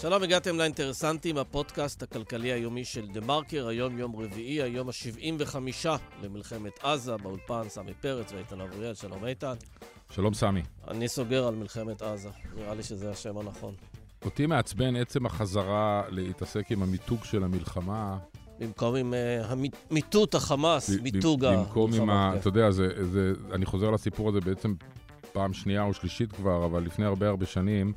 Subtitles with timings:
[0.00, 5.88] שלום, הגעתם לאינטרסנטים, הפודקאסט הכלכלי היומי של דה מרקר, היום יום רביעי, היום ה-75
[6.22, 9.54] למלחמת עזה, באולפן סמי פרץ ואיתן אבריאל, שלום איתן.
[10.10, 10.62] שלום סמי.
[10.88, 13.74] אני סוגר על מלחמת עזה, נראה לי שזה השם הנכון.
[14.24, 18.18] אותי מעצבן עצם החזרה להתעסק עם המיתוג של המלחמה.
[18.58, 19.54] במקום עם uh,
[19.90, 21.64] מיטוט החמאס, מיתוג המלחמה.
[21.64, 22.30] במקום עם ה...
[22.32, 22.38] כן.
[22.38, 24.74] אתה יודע, זה, זה, אני חוזר לסיפור הזה בעצם
[25.32, 27.92] פעם שנייה או שלישית כבר, אבל לפני הרבה הרבה שנים.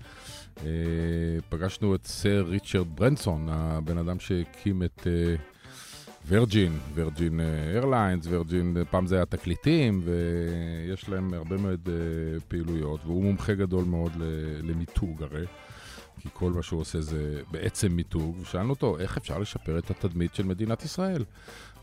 [0.57, 0.65] אה,
[1.49, 5.07] פגשנו את סר ריצ'רד ברנסון, הבן אדם שהקים את
[6.27, 13.23] ורג'ין, ורג'ין איירליינס, ורג'ין, פעם זה היה תקליטים, ויש להם הרבה מאוד אה, פעילויות, והוא
[13.23, 14.11] מומחה גדול מאוד
[14.63, 15.45] למיתוג הרי.
[16.19, 20.35] כי כל מה שהוא עושה זה בעצם מיתוג, ושאלנו אותו, איך אפשר לשפר את התדמית
[20.35, 21.23] של מדינת ישראל?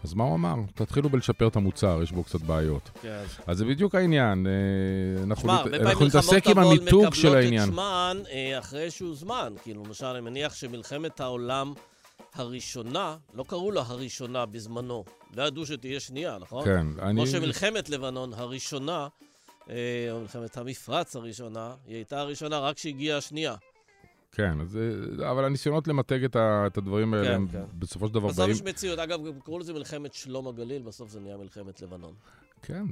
[0.05, 0.55] אז מה הוא אמר?
[0.75, 2.91] תתחילו בלשפר את המוצר, יש בו קצת בעיות.
[3.03, 3.25] כן.
[3.47, 4.47] אז זה בדיוק העניין.
[4.47, 5.75] אה, אנחנו, שמה, נת...
[5.75, 7.69] אנחנו נתעסק עם המיתוג של העניין.
[7.69, 9.55] מקבלות את שמן אה, אחרי איזשהו זמן.
[9.63, 11.73] כאילו, למשל, אני מניח שמלחמת העולם
[12.35, 15.05] הראשונה, לא קראו לה הראשונה בזמנו.
[15.37, 16.65] לא ידעו שתהיה שנייה, נכון?
[16.65, 17.15] כן, אני...
[17.15, 19.09] כמו שמלחמת לבנון הראשונה,
[19.71, 23.55] אה, או מלחמת המפרץ הראשונה, היא הייתה הראשונה רק כשהגיעה השנייה.
[24.39, 24.79] כן, אז,
[25.31, 27.63] אבל הניסיונות למתג את, ה, את הדברים האלה, כן, כן.
[27.79, 28.51] בסופו של דבר בסוף באים...
[28.51, 28.99] בסוף יש מציאות.
[28.99, 32.13] אגב, קראו לזה מלחמת שלום הגליל, בסוף זה נהיה מלחמת לבנון.
[32.63, 32.85] כן,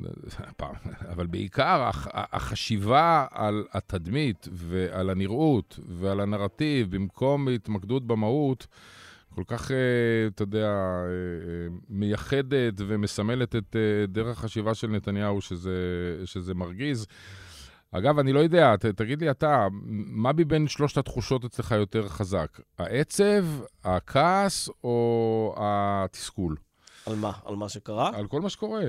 [1.12, 8.66] אבל בעיקר החשיבה על התדמית ועל הנראות ועל הנרטיב, במקום התמקדות במהות,
[9.34, 9.76] כל כך, אה,
[10.26, 13.76] אתה יודע, אה, אה, מייחדת ומסמלת את
[14.08, 15.76] דרך החשיבה של נתניהו, שזה,
[16.24, 17.06] שזה מרגיז.
[17.98, 19.66] אגב, אני לא יודע, ת, תגיד לי אתה,
[20.06, 22.60] מה מבין שלושת התחושות אצלך יותר חזק?
[22.78, 23.44] העצב,
[23.84, 26.56] הכעס או התסכול?
[27.06, 27.32] על מה?
[27.44, 28.10] על מה שקרה?
[28.14, 28.82] על כל מה שקורה.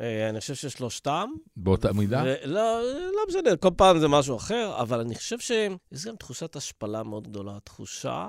[0.00, 1.30] אה, אני חושב ששלושתם.
[1.56, 2.24] באותה מידה?
[2.44, 2.82] לא,
[3.14, 7.28] לא משנה, כל פעם זה משהו אחר, אבל אני חושב שיש גם תחושת השפלה מאוד
[7.28, 7.60] גדולה.
[7.64, 8.28] תחושה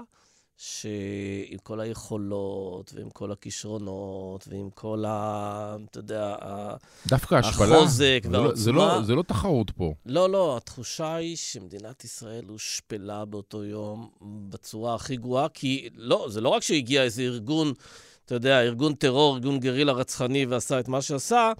[0.61, 5.75] שעם כל היכולות, ועם כל הכישרונות, ועם כל ה...
[5.91, 6.35] אתה יודע,
[7.07, 8.55] דווקא השפלה, החוזק זה והעוצמה...
[8.55, 9.93] זה לא, זה לא תחרות פה.
[10.05, 14.09] לא, לא, התחושה היא שמדינת ישראל הושפלה באותו יום
[14.49, 17.73] בצורה הכי גרועה, כי לא, זה לא רק שהגיע איזה ארגון...
[18.29, 21.51] אתה יודע, ארגון טרור, ארגון גרילה רצחני ועשה את מה שעשה,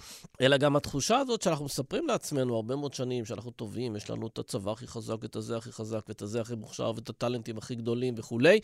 [0.42, 4.40] אלא גם התחושה הזאת שאנחנו מספרים לעצמנו הרבה מאוד שנים שאנחנו טובים, יש לנו את
[4.40, 8.14] הצבא הכי חזק, את הזה הכי חזק, ואת הזה הכי מוכשר, ואת הטאלנטים הכי גדולים
[8.18, 8.60] וכולי,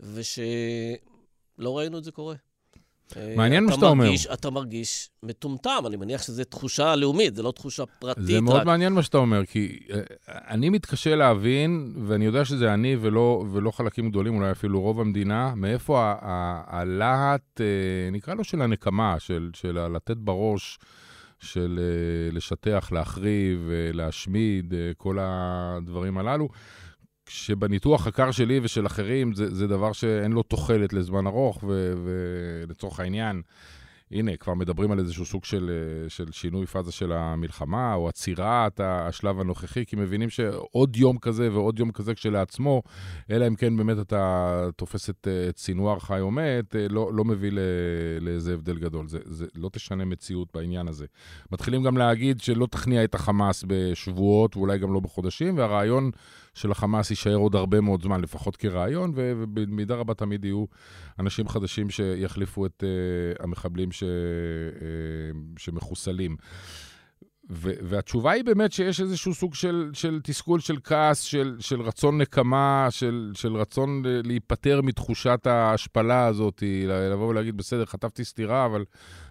[0.00, 2.34] ושלא ראינו את זה קורה.
[3.36, 4.10] מעניין מה שאתה אומר.
[4.32, 8.24] אתה מרגיש מטומטם, אני מניח שזו תחושה לאומית, זו לא תחושה פרטית.
[8.24, 8.66] זה מאוד רק...
[8.66, 9.94] מעניין מה שאתה אומר, כי uh,
[10.28, 15.54] אני מתקשה להבין, ואני יודע שזה אני ולא, ולא חלקים גדולים, אולי אפילו רוב המדינה,
[15.54, 16.14] מאיפה
[16.66, 20.78] הלהט, uh, נקרא לו של הנקמה, של, של לתת בראש,
[21.40, 21.80] של
[22.32, 26.48] לשטח, להחריב, להשמיד, כל הדברים הללו.
[27.28, 33.42] שבניתוח הקר שלי ושל אחרים זה, זה דבר שאין לו תוחלת לזמן ארוך, ולצורך העניין,
[34.10, 35.70] הנה, כבר מדברים על איזשהו סוג של,
[36.08, 41.78] של שינוי פאזה של המלחמה, או עצירת השלב הנוכחי, כי מבינים שעוד יום כזה ועוד
[41.78, 42.82] יום כזה כשלעצמו,
[43.30, 47.50] אלא אם כן באמת אתה תופס את, סינואר חי או מת, לא, לא מביא
[48.20, 49.08] לאיזה הבדל גדול.
[49.08, 51.06] זה, זה לא תשנה מציאות בעניין הזה.
[51.52, 56.10] מתחילים גם להגיד שלא תכניע את החמאס בשבועות, ואולי גם לא בחודשים, והרעיון...
[56.54, 60.64] של החמאס יישאר עוד הרבה מאוד זמן, לפחות כרעיון, ובמידה רבה תמיד יהיו
[61.18, 62.84] אנשים חדשים שיחליפו את
[63.38, 64.06] uh, המחבלים ש, uh,
[65.58, 66.36] שמחוסלים.
[67.50, 72.20] ו- והתשובה היא באמת שיש איזשהו סוג של, של תסכול, של כעס, של, של רצון
[72.20, 78.84] נקמה, של, של רצון להיפטר מתחושת ההשפלה הזאת, לבוא ולהגיד, בסדר, חטפתי סטירה, אבל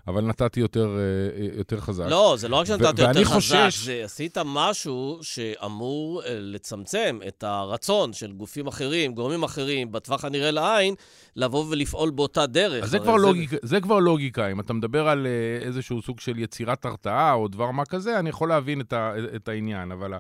[0.07, 2.05] אבל נתתי יותר, אה, יותר חזק.
[2.09, 3.85] לא, זה לא רק שנתתי יותר חזק, חושש...
[3.85, 10.51] זה עשית משהו שאמור אה, לצמצם את הרצון של גופים אחרים, גורמים אחרים, בטווח הנראה
[10.51, 10.95] לעין,
[11.35, 12.83] לבוא ולפעול באותה דרך.
[12.83, 13.25] אז זה כבר, זה...
[13.25, 14.51] לוגיקה, זה כבר לוגיקה.
[14.51, 18.29] אם אתה מדבר על אה, איזשהו סוג של יצירת הרתעה או דבר מה כזה, אני
[18.29, 20.13] יכול להבין את, ה, את העניין, אבל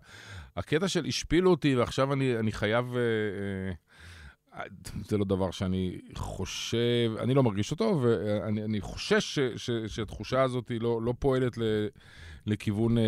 [0.57, 2.95] הקטע של השפילו אותי, ועכשיו אני, אני חייב...
[2.95, 3.73] אה,
[5.07, 10.71] זה לא דבר שאני חושב, אני לא מרגיש אותו, ואני חושש ש, ש, שהתחושה הזאת
[10.79, 11.61] לא, לא פועלת ל,
[12.45, 13.03] לכיוון אה,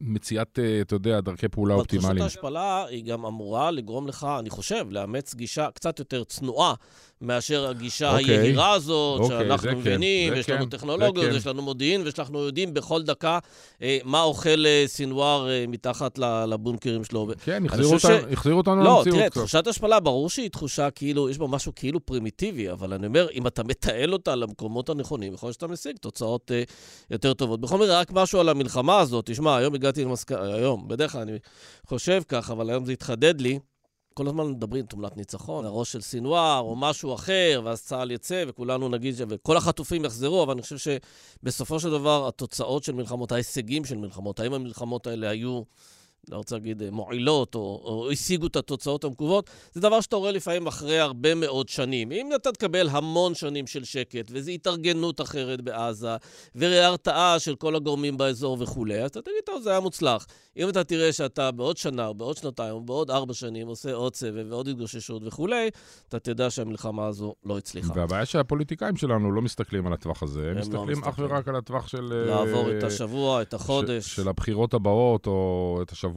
[0.00, 2.18] מציאת, אה, אתה יודע, דרכי פעולה אופטימליים.
[2.18, 6.74] תחושת ההשפלה היא גם אמורה לגרום לך, אני חושב, לאמץ גישה קצת יותר צנועה
[7.20, 8.20] מאשר הגישה okay.
[8.20, 8.38] אוקיי.
[8.38, 11.36] היהירה הזאת, okay, אוקיי, שאנחנו מבינים, יש כן, לנו טכנולוגיות, כן.
[11.36, 13.38] יש לנו מודיעין, ושאנחנו יודעים בכל דקה
[13.82, 16.18] אה, מה אוכל אה, סינואר אה, מתחת
[16.48, 17.28] לבונקרים שלו.
[17.44, 18.32] כן, החזירו אותנו, ש...
[18.32, 19.06] החזיר אותנו לא, למציאות.
[19.06, 23.06] לא, תראה, תחושת השפלה, ברור שהיא תחושה כאילו, יש בה משהו כאילו פרימיטיבי, אבל אני
[23.06, 26.62] אומר, אם אתה מתעל אותה למקומות הנכונים, יכול להיות שאתה משיג תוצאות אה,
[27.10, 27.60] יותר טובות.
[27.60, 29.26] בכל מקרה, רק משהו על המלחמה הזאת.
[29.26, 31.38] תשמע, היום הגעתי למסקנה, היום, בדרך כלל אני
[31.86, 33.58] חושב כך, אבל היום זה התחדד לי.
[34.14, 38.88] כל הזמן מדברים תמונת ניצחון, הראש של סינואר או משהו אחר, ואז צה"ל יצא וכולנו
[38.88, 41.00] נגיד, וכל החטופים יחזרו, אבל אני חושב
[41.42, 45.62] שבסופו של דבר התוצאות של מלחמות, ההישגים של מלחמות, האם המלחמות האלה היו...
[46.28, 50.32] לא רוצה להגיד אה, מועילות, או, או השיגו את התוצאות המקוות, זה דבר שאתה רואה
[50.32, 52.12] לפעמים אחרי הרבה מאוד שנים.
[52.12, 56.16] אם אתה תקבל המון שנים של שקט, וזו התארגנות אחרת בעזה,
[56.54, 60.26] והרתעה של כל הגורמים באזור וכולי, אז אתה תגיד, טוב, זה היה מוצלח.
[60.56, 64.14] אם אתה תראה שאתה בעוד שנה, או בעוד שנתיים, או בעוד ארבע שנים עושה עוד
[64.14, 65.70] סבב ועוד התגוששות וכולי,
[66.08, 67.92] אתה תדע שהמלחמה הזו לא הצליחה.
[67.96, 71.56] והבעיה שהפוליטיקאים שלנו לא מסתכלים על הטווח הזה, הם, הם לא מסתכלים אך ורק על
[71.56, 72.24] הטווח של...
[72.26, 74.06] לעבור uh, את השבוע, את החודש.
[74.06, 76.09] ש, של הבחירות הבאות, או את השבוע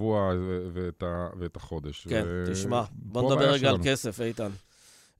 [0.74, 2.07] ואת, ה, ואת החודש.
[2.10, 2.51] כן, ו...
[2.51, 4.50] תשמע, בוא נדבר רגע על כסף, איתן.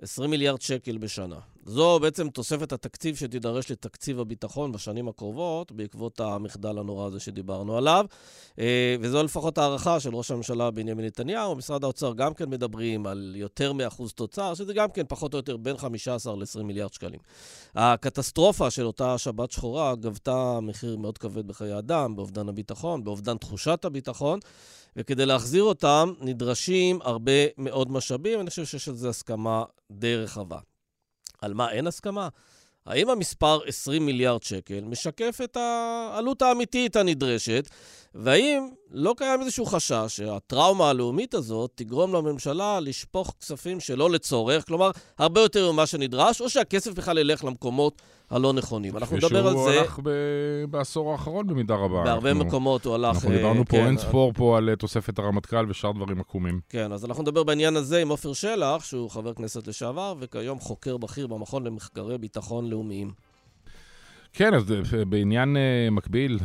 [0.02, 1.40] 20 מיליארד שקל בשנה.
[1.66, 8.06] זו בעצם תוספת התקציב שתידרש לתקציב הביטחון בשנים הקרובות, בעקבות המחדל הנורא הזה שדיברנו עליו.
[8.60, 11.56] אה, וזו לפחות הערכה של ראש הממשלה בנימין נתניהו.
[11.56, 15.58] משרד האוצר גם כן מדברים על יותר מאחוז תוצר, שזה גם כן פחות או יותר
[15.58, 17.20] בין 15 ל-20 מיליארד שקלים.
[17.76, 23.86] הקטסטרופה של אותה שבת שחורה גבתה מחיר מאוד כבד בחיי אדם, באובדן הביטחון, באובדן תחושת
[23.86, 24.40] הביטחון.
[24.96, 30.58] וכדי להחזיר אותם נדרשים הרבה מאוד משאבים, אני חושב שיש על זה הסכמה די רחבה.
[31.44, 32.30] על מה אין הסכמה?
[32.86, 37.70] האם המספר 20 מיליארד שקל משקף את העלות האמיתית הנדרשת,
[38.16, 44.92] והאם לא קיים איזשהו חשש שהטראומה הלאומית הזאת תגרום לממשלה לשפוך כספים שלא לצורך, כלומר,
[45.18, 48.98] הרבה יותר ממה שנדרש, או שהכסף בכלל ילך למקומות הלא נכונים.
[48.98, 49.60] אנחנו נדבר על זה...
[49.60, 50.10] ושהוא הלך ב...
[50.70, 52.04] בעשור האחרון במידה רבה.
[52.04, 52.46] בהרבה אנחנו...
[52.46, 53.16] מקומות הוא הלך...
[53.16, 56.60] אנחנו דיברנו אה, פה כן, אין ספור פה על אה, תוספת הרמטכ"ל ושאר דברים עקומים.
[56.70, 60.98] כן, אז אנחנו נדבר בעניין הזה עם עופר שלח, שהוא חבר כנסת לשעבר, וכיום חוקר
[60.98, 63.12] בכיר במכון למחקרי ביטחון לאומיים.
[64.34, 65.58] כן, אז אה, בעניין
[65.92, 66.40] מקביל,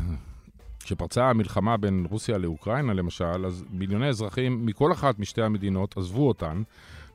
[0.88, 6.62] כשפרצה המלחמה בין רוסיה לאוקראינה, למשל, אז מיליוני אזרחים מכל אחת משתי המדינות עזבו אותן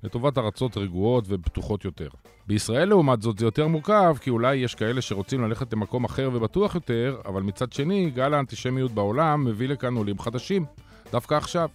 [0.03, 2.07] לטובת ארצות רגועות ובטוחות יותר.
[2.47, 6.75] בישראל, לעומת זאת, זה יותר מורכב, כי אולי יש כאלה שרוצים ללכת למקום אחר ובטוח
[6.75, 10.65] יותר, אבל מצד שני, גל האנטישמיות בעולם מביא לכאן עולים חדשים,
[11.11, 11.69] דווקא עכשיו.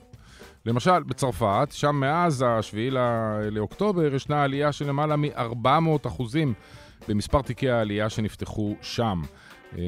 [0.67, 2.77] למשל, בצרפת, שם מאז ה-7
[3.51, 6.55] לאוקטובר ישנה עלייה של למעלה מ-400 אחוזים
[7.09, 9.23] במספר תיקי העלייה שנפתחו שם.
[9.79, 9.83] אה,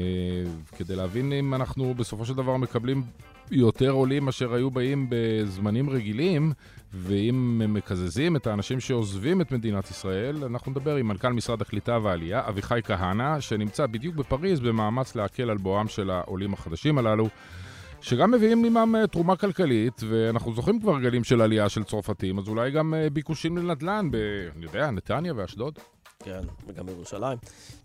[0.77, 3.03] כדי להבין אם אנחנו בסופו של דבר מקבלים
[3.51, 6.53] יותר עולים מאשר היו באים בזמנים רגילים,
[6.93, 11.99] ואם הם מקזזים את האנשים שעוזבים את מדינת ישראל, אנחנו נדבר עם מנכ"ל משרד הקליטה
[12.03, 17.27] והעלייה, אביחי כהנא, שנמצא בדיוק בפריז במאמץ להקל על בואם של העולים החדשים הללו.
[18.01, 22.47] שגם מביאים עימם אה, תרומה כלכלית, ואנחנו זוכרים כבר גלים של עלייה של צרפתים, אז
[22.47, 24.15] אולי גם אה, ביקושים לנדל"ן ב...
[24.55, 25.79] אני יודע, נתניה ואשדוד.
[26.23, 27.37] כן, וגם בירושלים.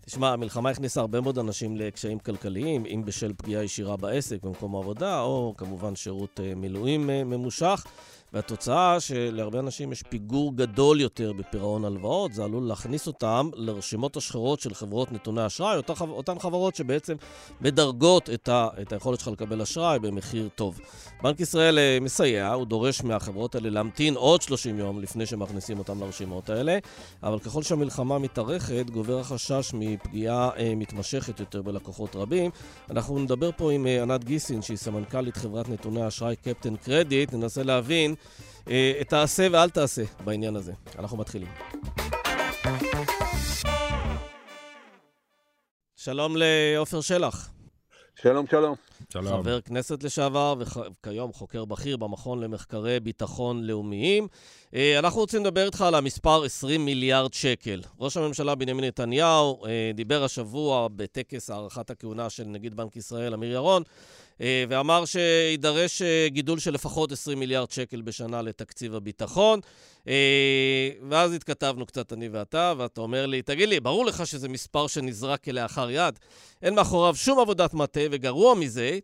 [0.05, 5.21] תשמע, המלחמה הכניסה הרבה מאוד אנשים לקשיים כלכליים, אם בשל פגיעה ישירה בעסק, במקום העבודה,
[5.21, 7.85] או כמובן שירות אה, מילואים ממושך.
[8.33, 14.59] והתוצאה שלהרבה אנשים יש פיגור גדול יותר בפירעון הלוואות, זה עלול להכניס אותם לרשימות השחורות
[14.59, 17.15] של חברות נתוני אשראי, אותן, אותן חברות שבעצם
[17.61, 20.79] מדרגות את, ה, את היכולת שלך לקבל אשראי במחיר טוב.
[21.23, 25.99] בנק ישראל אה, מסייע, הוא דורש מהחברות האלה להמתין עוד 30 יום לפני שמכניסים אותם
[25.99, 26.77] לרשימות האלה,
[27.23, 32.51] אבל ככל שהמלחמה מתארכת, גובר החשש מפגיעה אה, מתמשכת יותר בלקוחות רבים.
[32.89, 37.63] אנחנו נדבר פה עם אה, ענת גיסין, שהיא סמנכ"לית חברת נתוני אשראי קפטן קרדיט, ננסה
[37.63, 38.15] להבין
[38.69, 40.73] אה, תעשה ואל תעשה בעניין הזה.
[40.99, 41.49] אנחנו מתחילים.
[45.95, 47.49] שלום לעופר שלח.
[48.21, 48.75] שלום, שלום.
[49.09, 49.27] שלום.
[49.27, 54.27] חבר כנסת לשעבר וכיום חוקר בכיר במכון למחקרי ביטחון לאומיים.
[54.73, 57.81] אה, אנחנו רוצים לדבר איתך על המספר 20 מיליארד שקל.
[57.99, 63.51] ראש הממשלה בנימין נתניהו אה, דיבר השבוע בטקס הארכת הכהונה של נגיד בנק ישראל אמיר
[63.51, 63.83] ירון
[64.39, 69.59] ואמר שיידרש אה, גידול של לפחות 20 מיליארד שקל בשנה לתקציב הביטחון.
[70.07, 74.87] אה, ואז התכתבנו קצת אני ואתה, ואתה אומר לי, תגיד לי, ברור לך שזה מספר
[74.87, 76.19] שנזרק כלאחר יד?
[76.61, 78.99] אין מאחוריו שום עבודת מטה, וגרוע מזה,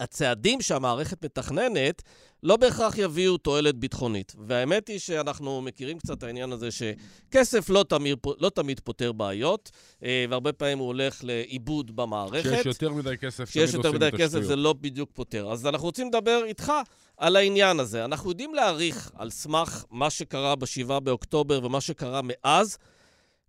[0.00, 2.02] הצעדים שהמערכת מתכננת
[2.42, 4.34] לא בהכרח יביאו תועלת ביטחונית.
[4.46, 9.70] והאמת היא שאנחנו מכירים קצת את העניין הזה שכסף לא תמיד, לא תמיד פותר בעיות,
[10.04, 12.50] אה, והרבה פעמים הוא הולך לאיבוד במערכת.
[12.50, 15.52] כשיש יותר מדי כסף, כשיש יותר מדי כסף זה לא בדיוק פותר.
[15.52, 16.72] אז אנחנו רוצים לדבר איתך
[17.16, 18.04] על העניין הזה.
[18.04, 22.78] אנחנו יודעים להעריך על סמך מה שקרה ב-7 באוקטובר ומה שקרה מאז,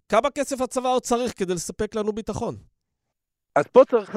[0.10, 2.58] כמה כסף הצבא עוד צריך כדי לספק לנו ביטחון.
[3.56, 4.16] אז פה צריך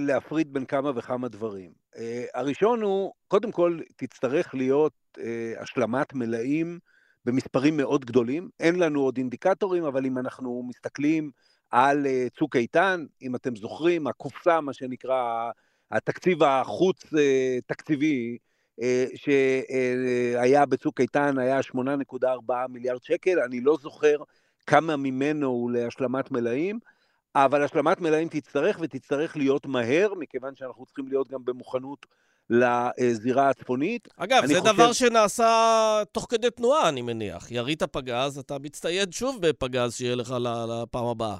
[0.00, 1.70] להפריד בין כמה וכמה דברים.
[1.94, 1.98] Uh,
[2.34, 5.20] הראשון הוא, קודם כל, תצטרך להיות uh,
[5.60, 6.78] השלמת מלאים
[7.24, 8.48] במספרים מאוד גדולים.
[8.60, 11.30] אין לנו עוד אינדיקטורים, אבל אם אנחנו מסתכלים
[11.70, 15.50] על uh, צוק איתן, אם אתם זוכרים, הקופסה, מה שנקרא,
[15.90, 18.38] התקציב החוץ-תקציבי,
[19.14, 24.16] שהיה בצוק איתן, היה 8.4 מיליארד שקל, אני לא זוכר
[24.66, 26.78] כמה ממנו הוא להשלמת מלאים,
[27.34, 32.06] אבל השלמת מלאים תצטרך ותצטרך להיות מהר, מכיוון שאנחנו צריכים להיות גם במוכנות
[32.50, 34.08] לזירה הצפונית.
[34.16, 34.72] אגב, זה חושב...
[34.72, 37.50] דבר שנעשה תוך כדי תנועה, אני מניח.
[37.50, 40.34] ירית פגז, אתה מצטייד שוב בפגז שיהיה לך
[40.68, 41.36] לפעם הבאה.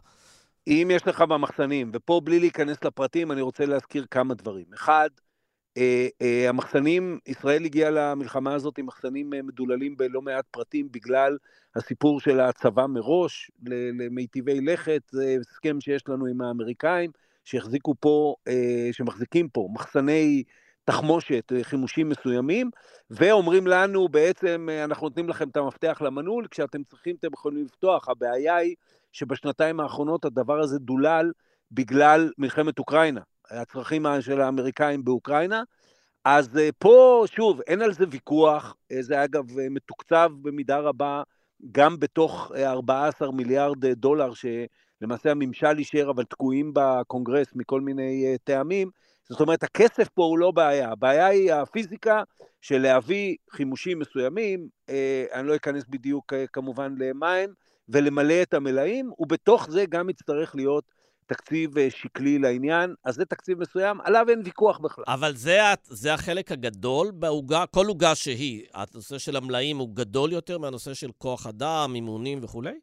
[0.66, 4.64] אם יש לך במחסנים, ופה בלי להיכנס לפרטים, אני רוצה להזכיר כמה דברים.
[4.74, 5.08] אחד,
[6.48, 11.38] המחסנים, ישראל הגיעה למלחמה הזאת עם מחסנים אה, מדוללים בלא מעט פרטים בגלל
[11.76, 13.50] הסיפור של הצבא מראש
[13.94, 17.10] למיטיבי לכת, זה הסכם שיש לנו עם האמריקאים,
[17.44, 18.34] שהחזיקו פה,
[18.92, 20.42] שמחזיקים פה מחסני
[20.84, 22.70] תחמושת, חימושים מסוימים,
[23.10, 28.08] ואומרים לנו בעצם, אנחנו נותנים לכם את המפתח למנעול, כשאתם צריכים אתם יכולים לפתוח.
[28.08, 28.74] הבעיה היא
[29.12, 31.32] שבשנתיים האחרונות הדבר הזה דולל
[31.72, 33.20] בגלל מלחמת אוקראינה.
[33.50, 35.62] הצרכים של האמריקאים באוקראינה.
[36.24, 41.22] אז אה, פה, שוב, אין על זה ויכוח, אה, זה אגב אה, מתוקצב במידה רבה
[41.72, 48.90] גם בתוך 14 מיליארד דולר שלמעשה הממשל אישר, אבל תקועים בקונגרס מכל מיני טעמים.
[49.28, 52.22] זאת אומרת, הכסף פה הוא לא בעיה, הבעיה היא הפיזיקה
[52.60, 54.68] של להביא חימושים מסוימים,
[55.32, 57.52] אני לא אכנס בדיוק כמובן למה הם,
[57.88, 60.84] ולמלא את המלאים, ובתוך זה גם יצטרך להיות
[61.30, 65.04] תקציב אה, שקלי לעניין, אז זה תקציב מסוים, עליו אין ויכוח בכלל.
[65.08, 68.66] אבל זה, זה החלק הגדול בעוגה, כל עוגה שהיא.
[68.74, 72.80] הנושא של המלאים הוא גדול יותר מהנושא של כוח אדם, אימונים וכולי?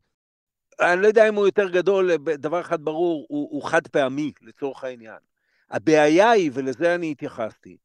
[0.82, 4.84] אני לא יודע אם הוא יותר גדול, דבר אחד ברור, הוא, הוא חד פעמי לצורך
[4.84, 5.20] העניין.
[5.72, 7.77] הבעיה היא, ולזה אני התייחסתי,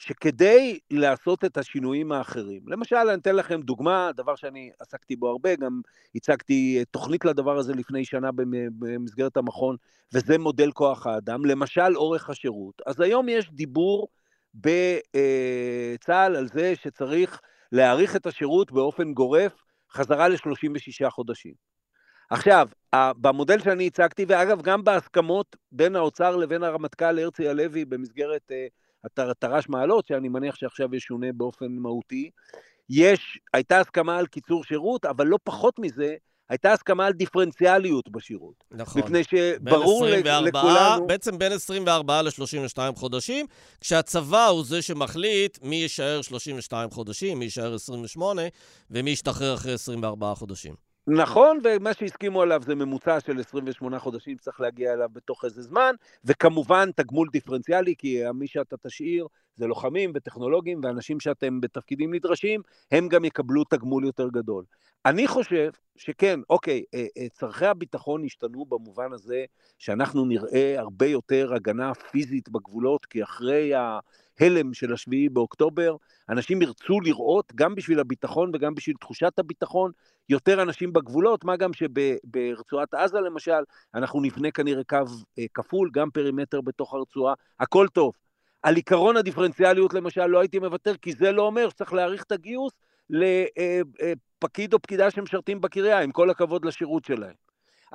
[0.00, 5.56] שכדי לעשות את השינויים האחרים, למשל, אני אתן לכם דוגמה, דבר שאני עסקתי בו הרבה,
[5.56, 5.80] גם
[6.14, 8.30] הצגתי תוכנית לדבר הזה לפני שנה
[8.78, 9.76] במסגרת המכון,
[10.14, 12.82] וזה מודל כוח האדם, למשל אורך השירות.
[12.86, 14.08] אז היום יש דיבור
[14.54, 17.40] בצה"ל על זה שצריך
[17.72, 19.52] להאריך את השירות באופן גורף
[19.92, 21.54] חזרה ל-36 חודשים.
[22.30, 28.52] עכשיו, במודל שאני הצגתי, ואגב, גם בהסכמות בין האוצר לבין הרמטכ"ל הרצי הלוי במסגרת
[29.38, 32.30] תר"ש מעלות, שאני מניח שעכשיו ישונה באופן מהותי.
[32.90, 36.14] יש, הייתה הסכמה על קיצור שירות, אבל לא פחות מזה,
[36.48, 38.64] הייתה הסכמה על דיפרנציאליות בשירות.
[38.70, 39.02] נכון.
[39.02, 41.06] מפני שברור 24, לכולנו...
[41.06, 43.46] בעצם בין 24 ל-32 חודשים,
[43.80, 48.42] כשהצבא הוא זה שמחליט מי יישאר 32 חודשים, מי יישאר 28,
[48.90, 50.89] ומי ישתחרר אחרי 24 חודשים.
[51.06, 55.94] נכון, ומה שהסכימו עליו זה ממוצע של 28 חודשים, צריך להגיע אליו בתוך איזה זמן,
[56.24, 59.26] וכמובן תגמול דיפרנציאלי, כי מי שאתה תשאיר
[59.56, 62.60] זה לוחמים וטכנולוגים ואנשים שאתם בתפקידים נדרשים,
[62.92, 64.64] הם גם יקבלו תגמול יותר גדול.
[65.06, 69.44] אני חושב שכן, אוקיי, אה, אה, צורכי הביטחון השתנו במובן הזה
[69.78, 75.96] שאנחנו נראה הרבה יותר הגנה פיזית בגבולות, כי אחרי ההלם של השביעי באוקטובר,
[76.28, 79.92] אנשים ירצו לראות, גם בשביל הביטחון וגם בשביל תחושת הביטחון,
[80.30, 83.62] יותר אנשים בגבולות, מה גם שברצועת עזה למשל,
[83.94, 84.96] אנחנו נבנה כנראה קו
[85.38, 88.12] אה, כפול, גם פרימטר בתוך הרצועה, הכל טוב.
[88.62, 92.72] על עיקרון הדיפרנציאליות למשל לא הייתי מוותר, כי זה לא אומר שצריך להאריך את הגיוס
[93.10, 97.34] לפקיד או פקידה שמשרתים בקריה, עם כל הכבוד לשירות שלהם.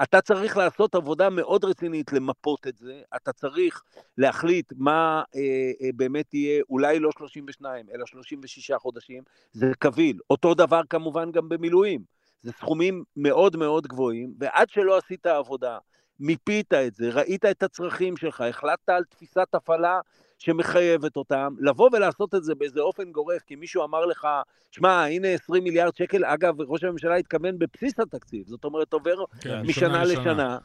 [0.04, 3.84] אתה צריך לעשות עבודה מאוד רצינית למפות את זה, אתה צריך
[4.18, 10.20] להחליט מה אה, אה, באמת יהיה, אולי לא 32, אלא 36 חודשים, זה קביל.
[10.30, 12.15] אותו דבר כמובן גם במילואים.
[12.46, 15.78] זה סכומים מאוד מאוד גבוהים, ועד שלא עשית עבודה,
[16.20, 20.00] מיפית את זה, ראית את הצרכים שלך, החלטת על תפיסת הפעלה
[20.38, 24.28] שמחייבת אותם, לבוא ולעשות את זה באיזה אופן גורף, כי מישהו אמר לך,
[24.72, 29.62] שמע, הנה 20 מיליארד שקל, אגב, ראש הממשלה התכוון בבסיס התקציב, זאת אומרת, עובר כן,
[29.62, 30.22] משנה לשנה.
[30.22, 30.58] לשנה.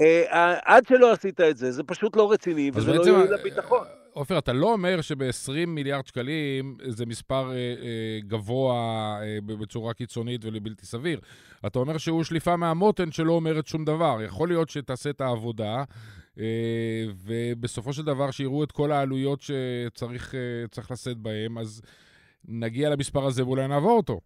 [0.00, 3.86] אה, עד שלא עשית את זה, זה פשוט לא רציני, וזה לא יועיל לביטחון.
[4.12, 8.74] עופר, אתה לא אומר שב-20 מיליארד שקלים זה מספר אה, אה, גבוה
[9.22, 11.20] אה, בצורה קיצונית ולבלתי סביר.
[11.66, 14.18] אתה אומר שהוא שליפה מהמותן שלא אומרת שום דבר.
[14.22, 15.84] יכול להיות שתעשה את העבודה,
[16.38, 21.82] אה, ובסופו של דבר שיראו את כל העלויות שצריך אה, לשאת בהן, אז
[22.44, 24.20] נגיע למספר הזה ואולי נעבור אותו.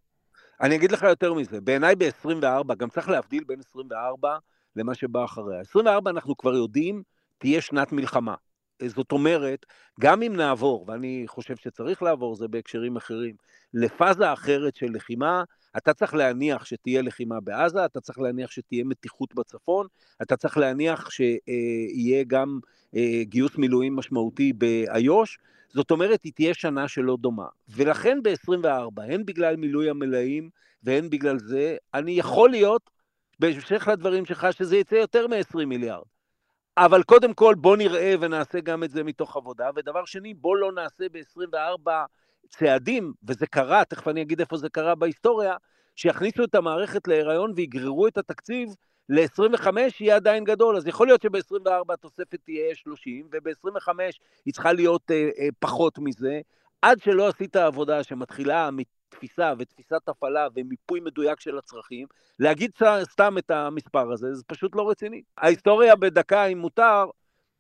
[0.61, 4.39] אני אגיד לך יותר מזה, בעיניי ב-24, גם צריך להבדיל בין 24
[4.77, 5.61] למה שבא אחריה.
[5.61, 7.03] 24 אנחנו כבר יודעים,
[7.39, 8.35] תהיה שנת מלחמה.
[8.87, 9.67] זאת אומרת,
[10.01, 13.35] גם אם נעבור, ואני חושב שצריך לעבור, זה בהקשרים אחרים,
[13.75, 15.45] לפאזה אחרת של לחימה,
[15.77, 19.87] אתה צריך להניח שתהיה לחימה בעזה, אתה צריך להניח שתהיה מתיחות בצפון,
[20.23, 22.59] אתה צריך להניח שיהיה גם
[22.97, 27.47] אה, גיוס מילואים משמעותי באיו"ש, זאת אומרת, היא תהיה שנה שלא דומה.
[27.69, 30.51] ולכן ב-24, הן בגלל מילוי המלאים
[30.83, 32.91] והן בגלל זה, אני יכול להיות,
[33.41, 36.16] בהמשך לדברים שלך, שזה יצא יותר מ-20 מיליארד.
[36.79, 40.73] אבל קודם כל בוא נראה ונעשה גם את זה מתוך עבודה, ודבר שני, בוא לא
[40.73, 41.91] נעשה ב-24
[42.49, 45.57] צעדים, וזה קרה, תכף אני אגיד איפה זה קרה בהיסטוריה,
[45.97, 48.69] שיכניסו את המערכת להיריון ויגררו את התקציב
[49.09, 49.69] ל-25
[50.01, 53.89] יהיה עדיין גדול, אז יכול להיות שב-24 התוספת תהיה 30, וב-25
[54.45, 56.41] היא צריכה להיות אה, אה, פחות מזה,
[56.83, 58.71] עד שלא עשית עבודה שמתחילה
[59.17, 62.07] מתפיסה ותפיסת הפעלה ומיפוי מדויק של הצרכים,
[62.39, 62.71] להגיד
[63.03, 65.23] סתם את המספר הזה, זה פשוט לא רציני.
[65.39, 67.05] ההיסטוריה בדקה, אם מותר,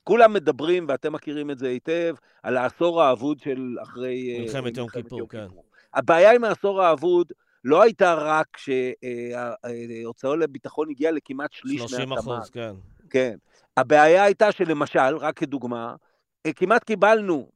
[0.05, 4.37] כולם מדברים, ואתם מכירים את זה היטב, על העשור האבוד של אחרי...
[4.37, 5.47] אה, מלחמת יום כיפור, כן.
[5.95, 7.33] הבעיה עם העשור האבוד
[7.65, 11.97] לא הייתה רק שההוצאה לביטחון הגיעה לכמעט שליש מהתמ"ג.
[11.97, 12.75] 30 אחוז, כן.
[13.11, 13.37] כן.
[13.77, 15.95] הבעיה הייתה שלמשל, רק כדוגמה,
[16.47, 17.49] אה, כמעט קיבלנו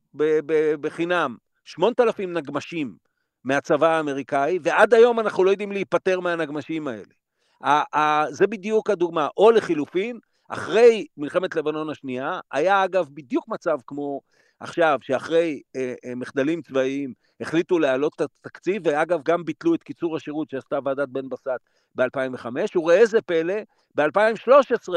[0.80, 3.09] בחינם 8,000 נגמשים
[3.44, 8.30] מהצבא האמריקאי, ועד היום אנחנו לא יודעים להיפטר מהנגמשים האלה.
[8.30, 9.28] זה בדיוק הדוגמה.
[9.36, 10.18] או לחילופין,
[10.48, 14.20] אחרי מלחמת לבנון השנייה, היה אגב בדיוק מצב כמו
[14.60, 20.16] עכשיו, שאחרי אה, אה, מחדלים צבאיים החליטו להעלות את התקציב, ואגב, גם ביטלו את קיצור
[20.16, 21.48] השירות שעשתה ועדת בן בסט
[21.94, 23.54] ב-2005, וראה איזה פלא,
[23.94, 24.88] ב-2013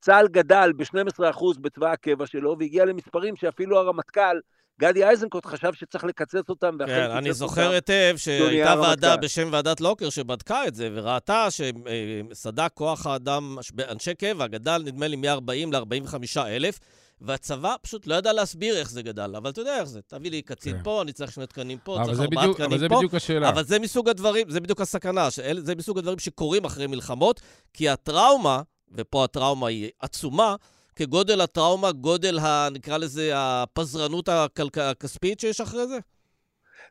[0.00, 4.40] צה"ל גדל ב-12% בצבא הקבע שלו, והגיע למספרים שאפילו הרמטכ"ל,
[4.80, 10.10] גדי איזנקוט חשב שצריך לקצץ אותם, כן, אני זוכר היטב שהייתה ועדה בשם ועדת לוקר
[10.10, 13.56] שבדקה את זה, וראתה שסד"כ כוח האדם,
[13.90, 16.78] אנשי קבע, גדל נדמה לי מ-40 ל-45 אלף,
[17.20, 20.42] והצבא פשוט לא ידע להסביר איך זה גדל, אבל אתה יודע איך זה, תביא לי
[20.42, 20.82] קצין כן.
[20.82, 22.64] פה, אני צריך שני תקנים פה, צריך ארבעה תקנים פה.
[22.64, 23.48] אבל זה בדיוק השאלה.
[23.48, 27.40] אבל זה מסוג הדברים, זה בדיוק הסכנה, שאל, זה מסוג הדברים שקורים אחרי מלחמות,
[27.74, 30.56] כי הטראומה, ופה הטראומה היא עצומה,
[30.96, 34.78] כגודל הטראומה, גודל, ה, נקרא לזה, הפזרנות הכלכ...
[34.78, 35.98] הכספית שיש אחרי זה?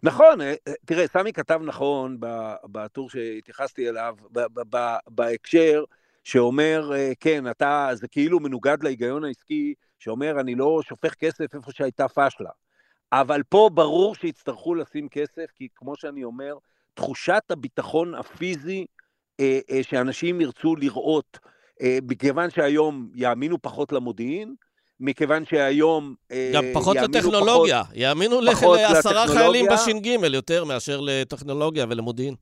[0.03, 2.17] נכון, אה, אה, תראה, סמי כתב נכון
[2.63, 4.15] בטור שהתייחסתי אליו,
[5.07, 5.83] בהקשר
[6.23, 11.71] שאומר, אה, כן, אתה, זה כאילו מנוגד להיגיון העסקי, שאומר, אני לא שופך כסף איפה
[11.71, 12.49] שהייתה פשלה.
[13.11, 16.57] אבל פה ברור שיצטרכו לשים כסף, כי כמו שאני אומר,
[16.93, 18.85] תחושת הביטחון הפיזי
[19.39, 21.39] אה, אה, שאנשים ירצו לראות,
[21.83, 24.55] מכיוון שהיום יאמינו פחות למודיעין,
[24.99, 32.35] מכיוון שהיום אה, גם פחות לטכנולוגיה, פחות, יאמינו לעשרה חיילים בש"ג יותר מאשר לטכנולוגיה ולמודיעין.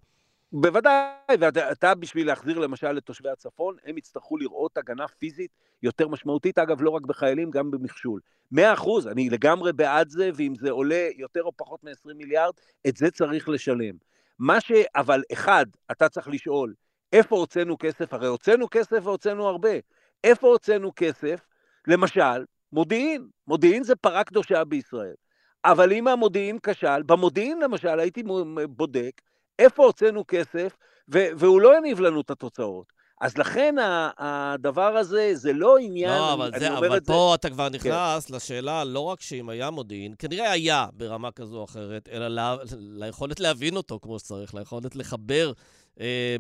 [0.54, 5.52] בוודאי, ואתה בשביל להחזיר למשל לתושבי הצפון, הם יצטרכו לראות הגנה פיזית
[5.84, 8.20] יותר משמעותית, אגב, לא רק בחיילים, גם במכשול.
[8.52, 12.54] מאה אחוז, אני לגמרי בעד זה, ואם זה עולה יותר או פחות מ-20 מיליארד,
[12.88, 13.96] את זה צריך לשלם.
[14.40, 14.72] מה ש...
[14.96, 16.74] אבל אחד, אתה צריך לשאול,
[17.14, 18.14] איפה הוצאנו כסף?
[18.14, 19.70] הרי הוצאנו כסף והוצאנו הרבה.
[20.24, 21.40] איפה הוצאנו כסף?
[21.88, 23.28] למשל, מודיעין.
[23.48, 25.14] מודיעין זה פרה קדושה בישראל.
[25.66, 28.24] אבל אם המודיעין כשל, במודיעין למשל הייתי
[28.70, 29.22] בודק,
[29.60, 32.94] איפה הוצאנו כסף, והוא לא יניב לנו את התוצאות.
[33.22, 33.76] אז לכן
[34.18, 36.10] הדבר הזה, זה לא עניין...
[36.10, 37.36] לא, אבל, זה, אבל פה זה...
[37.36, 37.70] אתה כבר.
[37.70, 38.36] נכנס כן.
[38.36, 43.40] לשאלה, לא רק שאם היה מודיעין, כנראה היה ברמה כזו או אחרת, אלא לה, ליכולת
[43.40, 45.52] להבין אותו כמו שצריך, ליכולת לחבר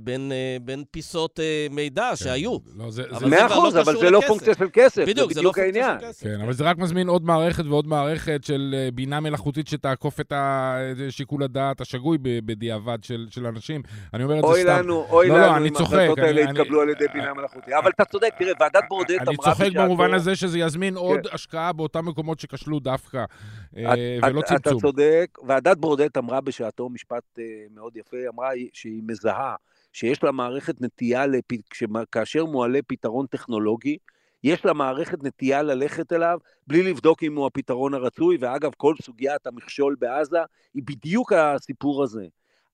[0.02, 2.16] בין, אה, בין פיסות אה, מידע כן.
[2.16, 2.58] שהיו.
[2.78, 5.39] לא, זה, זה מאה לא אחוז, לא אבל זה לא פונקציה של כסף, בדיוק, זה
[5.39, 5.98] בדיוק לא העניין.
[6.22, 10.34] כן, אבל זה רק מזמין עוד מערכת ועוד מערכת של אה, בינה מלאכותית שתעקוף את
[11.10, 13.82] שיקול הדעת השגוי בדיעבד של, של אנשים.
[14.13, 14.54] אני אומר את זה סתם.
[14.54, 17.74] אוי לנו, אוי לא, לנו אם ההחלטות האלה יתקבלו על ידי בינה מלאכותית.
[17.74, 19.24] אבל אתה צודק, תראה, ועדת ברודט אמרה.
[19.28, 21.36] אני צוחק במובן הזה שזה יזמין עוד כן.
[21.36, 23.24] השקעה באותם מקומות שכשלו דווקא,
[23.78, 24.78] אה, ולא צמצום.
[24.78, 27.44] אתה צודק, ועדת ברודט אמרה בשעתו משפט אה,
[27.76, 29.42] מאוד יפה, אמרה שהיא מזהה
[29.93, 31.45] שיש לה מערכת נטייה, לפ...
[32.12, 33.97] כאשר מועלה פתרון טכנולוגי,
[34.43, 39.47] יש לה מערכת נטייה ללכת אליו בלי לבדוק אם הוא הפתרון הרצוי, ואגב, כל סוגיית
[39.47, 40.39] המכשול בעזה
[40.73, 42.27] היא בדיוק הסיפור הזה.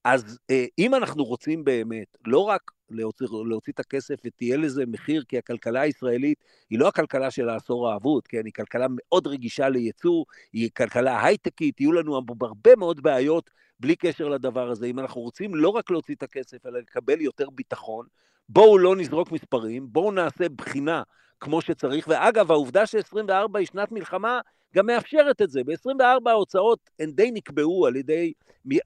[0.03, 5.23] אז אה, אם אנחנו רוצים באמת לא רק להוציא, להוציא את הכסף ותהיה לזה מחיר,
[5.27, 8.45] כי הכלכלה הישראלית היא לא הכלכלה של העשור האבוד, כן?
[8.45, 14.27] היא כלכלה מאוד רגישה לייצוא, היא כלכלה הייטקית, יהיו לנו הרבה מאוד בעיות בלי קשר
[14.29, 14.85] לדבר הזה.
[14.85, 18.05] אם אנחנו רוצים לא רק להוציא את הכסף, אלא לקבל יותר ביטחון,
[18.49, 21.03] בואו לא נזרוק מספרים, בואו נעשה בחינה
[21.39, 22.07] כמו שצריך.
[22.07, 24.39] ואגב, העובדה ש-24 היא שנת מלחמה,
[24.75, 25.63] גם מאפשרת את זה.
[25.63, 28.33] ב-24 ההוצאות הן די נקבעו על ידי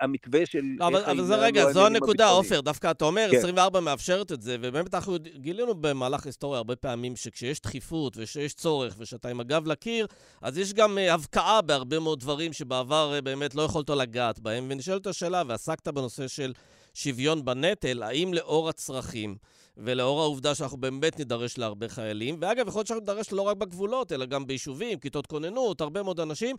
[0.02, 0.62] המתווה של...
[0.80, 3.38] לא, אבל, אבל זה רגע, זו הנקודה, עופר, דווקא אתה אומר, כן.
[3.38, 8.96] 24 מאפשרת את זה, ובאמת אנחנו גילינו במהלך היסטוריה הרבה פעמים שכשיש דחיפות ושיש צורך
[8.98, 10.08] ושאתה עם הגב לקיר,
[10.42, 14.68] אז יש גם uh, הבקעה בהרבה מאוד דברים שבעבר uh, באמת לא יכולת לגעת בהם.
[14.70, 16.54] ונשאלת השאלה, ועסקת בנושא של
[16.94, 19.36] שוויון בנטל, האם לאור הצרכים...
[19.78, 24.12] ולאור העובדה שאנחנו באמת נידרש להרבה חיילים, ואגב, יכול להיות שאנחנו נידרש לא רק בגבולות,
[24.12, 26.56] אלא גם ביישובים, כיתות כוננות, הרבה מאוד אנשים,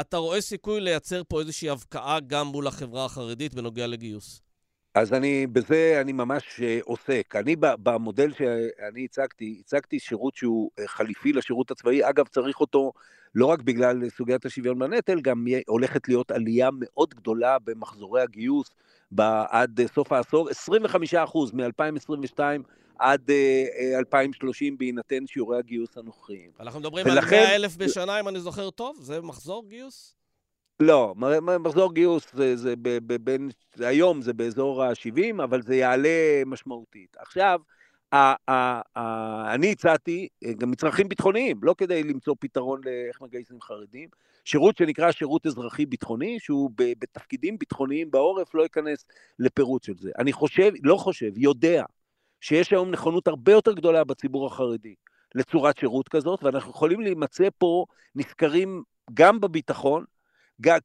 [0.00, 4.45] אתה רואה סיכוי לייצר פה איזושהי הבקעה גם מול החברה החרדית בנוגע לגיוס.
[4.96, 7.36] אז אני, בזה אני ממש אה, עוסק.
[7.36, 12.08] אני במודל שאני הצגתי, הצגתי שירות שהוא אה, חליפי לשירות הצבאי.
[12.08, 12.92] אגב, צריך אותו
[13.34, 18.70] לא רק בגלל סוגיית השוויון בנטל, גם הולכת להיות עלייה מאוד גדולה במחזורי הגיוס
[19.48, 20.54] עד סוף העשור, 25%
[21.52, 22.40] מ-2022
[22.98, 23.30] עד
[23.98, 26.50] 2030 אה, בהינתן שיעורי הגיוס הנוכחיים.
[26.60, 27.36] אנחנו מדברים ולכן...
[27.36, 28.98] על 100 אלף בשנה, אם אני זוכר טוב?
[29.00, 30.15] זה מחזור גיוס?
[30.80, 31.14] לא,
[31.60, 37.16] מחזור גיוס זה, זה ב, ב, בין, היום זה באזור ה-70, אבל זה יעלה משמעותית.
[37.18, 37.60] עכשיו,
[38.12, 38.16] ה,
[38.50, 44.08] ה, ה, אני הצעתי אה, גם מצרכים ביטחוניים, לא כדי למצוא פתרון לאיך מגייסים חרדים,
[44.44, 49.04] שירות שנקרא שירות אזרחי ביטחוני, שהוא בתפקידים ביטחוניים בעורף, לא ייכנס
[49.38, 50.10] לפירוט של זה.
[50.18, 51.84] אני חושב, לא חושב, יודע,
[52.40, 54.94] שיש היום נכונות הרבה יותר גדולה בציבור החרדי
[55.34, 57.84] לצורת שירות כזאת, ואנחנו יכולים להימצא פה
[58.14, 58.82] נזכרים
[59.14, 60.04] גם בביטחון,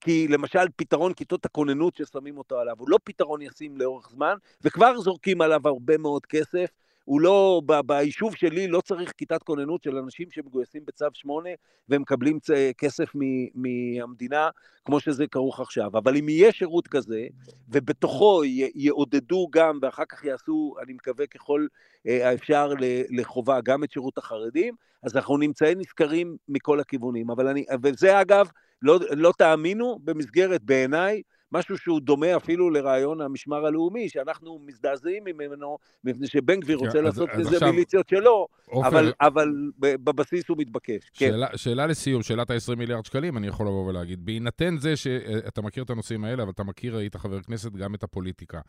[0.02, 5.00] כי למשל פתרון כיתות הכוננות ששמים אותו עליו הוא לא פתרון ישים לאורך זמן, וכבר
[5.00, 6.70] זורקים עליו הרבה מאוד כסף,
[7.06, 11.50] הוא לא, ב, ביישוב שלי לא צריך כיתת כוננות של אנשים שמגויסים בצו 8
[11.90, 13.20] ומקבלים צ, כסף מ,
[13.56, 14.50] מהמדינה,
[14.86, 15.88] כמו שזה כרוך עכשיו.
[15.98, 17.28] אבל אם יהיה שירות כזה,
[17.70, 21.68] ובתוכו י, יעודדו גם, ואחר כך יעשו, אני מקווה ככל
[22.08, 22.74] אה, האפשר
[23.10, 27.30] לחובה, גם את שירות החרדים, אז אנחנו נמצאים נזכרים מכל הכיוונים.
[27.30, 28.50] אבל אני, וזה אגב,
[28.82, 35.78] לא, לא תאמינו, במסגרת, בעיניי, משהו שהוא דומה אפילו לרעיון המשמר הלאומי, שאנחנו מזדעזעים ממנו,
[36.04, 38.88] מפני שבן גביר רוצה כן, לעשות איזה מיליציות שלו, אופר...
[38.88, 41.10] אבל, אבל בבסיס הוא מתבקש.
[41.14, 41.26] כן.
[41.26, 41.58] שאלה, כן.
[41.58, 45.90] שאלה לסיום, שאלת ה-20 מיליארד שקלים, אני יכול לבוא ולהגיד, בהינתן זה שאתה מכיר את
[45.90, 48.60] הנושאים האלה, אבל אתה מכיר, היית חבר כנסת, גם את הפוליטיקה.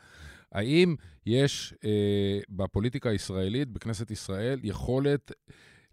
[0.52, 0.94] האם
[1.26, 5.32] יש אה, בפוליטיקה הישראלית, בכנסת ישראל, יכולת...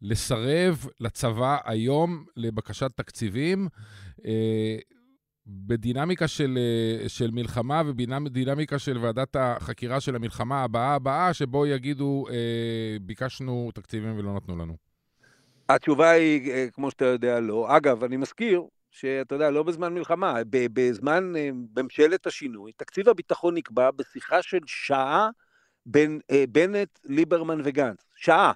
[0.01, 3.67] לסרב לצבא היום לבקשת תקציבים
[4.25, 4.77] אה,
[5.49, 12.25] בדינמיקה של, אה, של מלחמה ובדינמיקה של ועדת החקירה של המלחמה הבאה הבאה, שבו יגידו,
[12.29, 14.77] אה, ביקשנו תקציבים ולא נתנו לנו?
[15.69, 17.77] התשובה היא, אה, כמו שאתה יודע, לא.
[17.77, 23.91] אגב, אני מזכיר שאתה יודע, לא בזמן מלחמה, בזמן אה, ממשלת השינוי, תקציב הביטחון נקבע
[23.91, 25.29] בשיחה של שעה
[25.85, 28.05] בין בנט, ליברמן וגנץ.
[28.15, 28.51] שעה.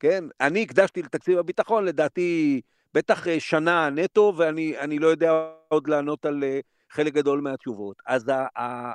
[0.00, 0.24] כן?
[0.40, 2.60] אני הקדשתי לתקציב הביטחון, לדעתי,
[2.98, 5.32] בטח אה, שנה נטו, ואני לא יודע
[5.68, 7.96] עוד לענות על אה, חלק גדול מהתשובות.
[8.06, 8.24] אז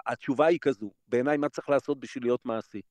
[0.05, 2.81] התשובה היא כזו, בעיניי מה צריך לעשות בשביל להיות מעשי?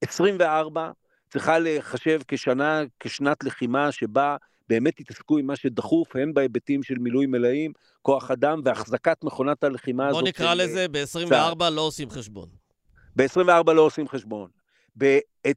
[0.00, 0.90] 24
[1.30, 4.36] צריכה לחשב כשנה, כשנת לחימה שבה
[4.68, 7.72] באמת יתעסקו עם מה שדחוף, הן בהיבטים של מילוי מלאים,
[8.02, 10.20] כוח אדם והחזקת מכונת הלחימה הזאת.
[10.20, 12.48] בוא נקרא לזה, ב-24 לא עושים חשבון.
[13.16, 14.50] ב-24 לא עושים חשבון.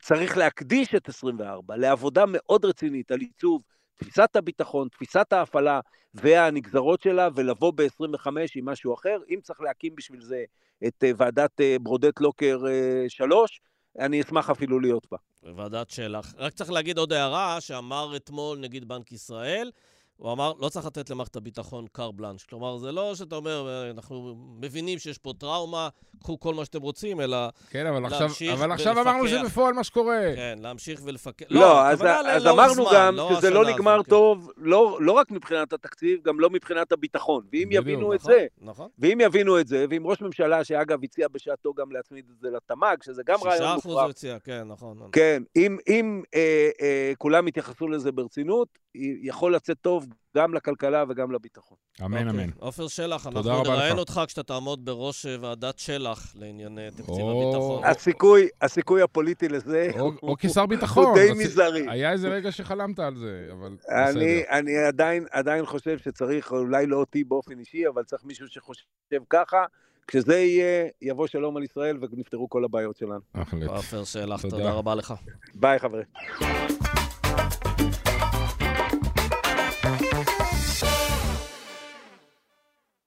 [0.02, 3.62] צריך להקדיש את 24 לעבודה מאוד רצינית על עיצוב
[3.96, 5.80] תפיסת הביטחון, תפיסת ההפעלה
[6.14, 9.18] והנגזרות שלה, ולבוא ב-25 עם משהו אחר.
[9.30, 10.44] אם צריך להקים בשביל זה
[10.88, 12.60] את אה, ועדת אה, ברודט לוקר
[13.08, 13.62] 3,
[14.00, 15.18] אה, אני אשמח אפילו להיות בה.
[15.56, 16.34] ועדת שלח.
[16.38, 19.72] רק צריך להגיד עוד הערה שאמר אתמול נגיד בנק ישראל,
[20.18, 22.44] הוא אמר, לא צריך לתת למערכת הביטחון קר בלאנש.
[22.44, 27.22] כלומר, זה לא שאתה אומר, אנחנו מבינים שיש פה טראומה, קחו כל מה שאתם רוצים,
[27.22, 27.38] אלא
[27.70, 30.32] כן, אבל עכשיו, אבל עכשיו אמרנו שזה בפועל מה שקורה.
[30.36, 31.46] כן, להמשיך ולפקח.
[31.50, 34.10] לא, לא אז, אז אמרנו זמן, גם לא שזה לא נגמר הזאת, כן.
[34.10, 34.62] טוב, כן.
[34.66, 37.44] לא, לא רק מבחינת התקציב, גם לא מבחינת הביטחון.
[37.54, 38.90] ואם בדיוק, יבינו נכון, את זה, נכון.
[39.00, 42.98] ואם יבינו את זה, ואם ראש ממשלה, שאגב הציע בשעתו גם להצמיד את זה לתמ"ג,
[43.04, 43.94] שזה גם רעיון מופרח.
[43.94, 44.98] 6% הוא הציע, כן, נכון.
[44.98, 45.10] נכון.
[45.12, 48.85] כן, אם, אם אה, אה, כולם יתייחסו לזה ברצינות,
[49.22, 51.78] יכול לצאת טוב גם לכלכלה וגם לביטחון.
[52.06, 52.44] אמן, אוקיי.
[52.44, 52.52] אמן.
[52.60, 57.84] עופר שלח, אנחנו נראיין אותך כשאתה תעמוד בראש אה, ועדת שלח לענייני תקציב הביטחון.
[57.84, 59.92] הסיכוי, הסיכוי הפוליטי לזה
[60.24, 61.06] או כשר ביטחון.
[61.06, 61.86] הוא די מזערי.
[61.90, 64.22] היה איזה רגע שחלמת על זה, אבל בסדר.
[64.50, 68.84] אני עדיין, עדיין חושב שצריך, אולי לא אותי באופן אישי, אבל צריך מישהו שחושב
[69.30, 69.66] ככה.
[70.08, 73.20] כשזה יהיה, יבוא שלום על ישראל ונפתרו כל הבעיות שלנו.
[73.68, 75.14] עופר שלח, תודה רבה לך.
[75.56, 76.06] ביי, חברים.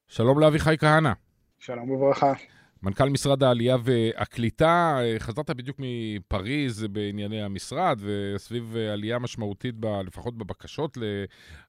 [0.09, 1.13] שלום לאביחי כהנא.
[1.59, 2.33] שלום וברכה.
[2.83, 10.99] מנכ"ל משרד העלייה והקליטה, חזרת בדיוק מפריז בענייני המשרד, וסביב עלייה משמעותית, ב, לפחות בבקשות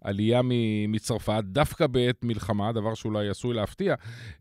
[0.06, 0.42] לעלייה
[0.88, 3.96] מצרפת, דווקא בעת מלחמה, דבר שאולי עשוי להפתיע.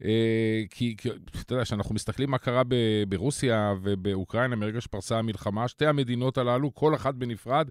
[0.04, 0.96] אה, כי,
[1.40, 2.62] אתה יודע, כשאנחנו מסתכלים מה קרה
[3.08, 7.68] ברוסיה ובאוקראינה מרגע שפרסה המלחמה, שתי המדינות הללו, כל אחת בנפרד,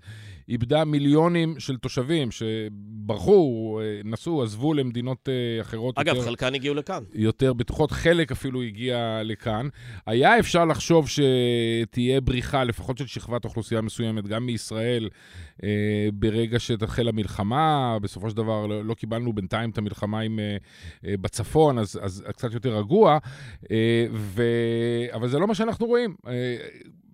[0.50, 5.98] איבדה מיליונים של תושבים שברחו, נסעו, עזבו למדינות אה, אחרות.
[5.98, 7.04] אגב, יותר, חלקן הגיעו לכאן.
[7.14, 9.68] יותר בטוחות, חלק אפילו הגיע להגיע לכאן.
[10.06, 15.10] היה אפשר לחשוב שתהיה בריחה, לפחות של שכבת אוכלוסייה מסוימת, גם מישראל,
[15.64, 15.70] אה,
[16.14, 17.98] ברגע שתתחיל המלחמה.
[18.02, 20.58] בסופו של דבר לא, לא קיבלנו בינתיים את המלחמה עם, אה,
[21.06, 23.18] אה, בצפון, אז, אז קצת יותר רגוע,
[23.72, 24.44] אה, ו...
[25.14, 26.16] אבל זה לא מה שאנחנו רואים.
[26.28, 26.56] אה,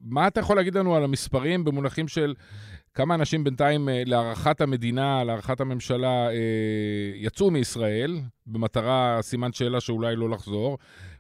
[0.02, 2.34] מה אתה יכול להגיד לנו על המספרים במונחים של...
[2.96, 6.34] כמה אנשים בינתיים, אה, להערכת המדינה, להערכת הממשלה, אה,
[7.16, 10.78] יצאו מישראל, במטרה, סימן שאלה שאולי לא לחזור,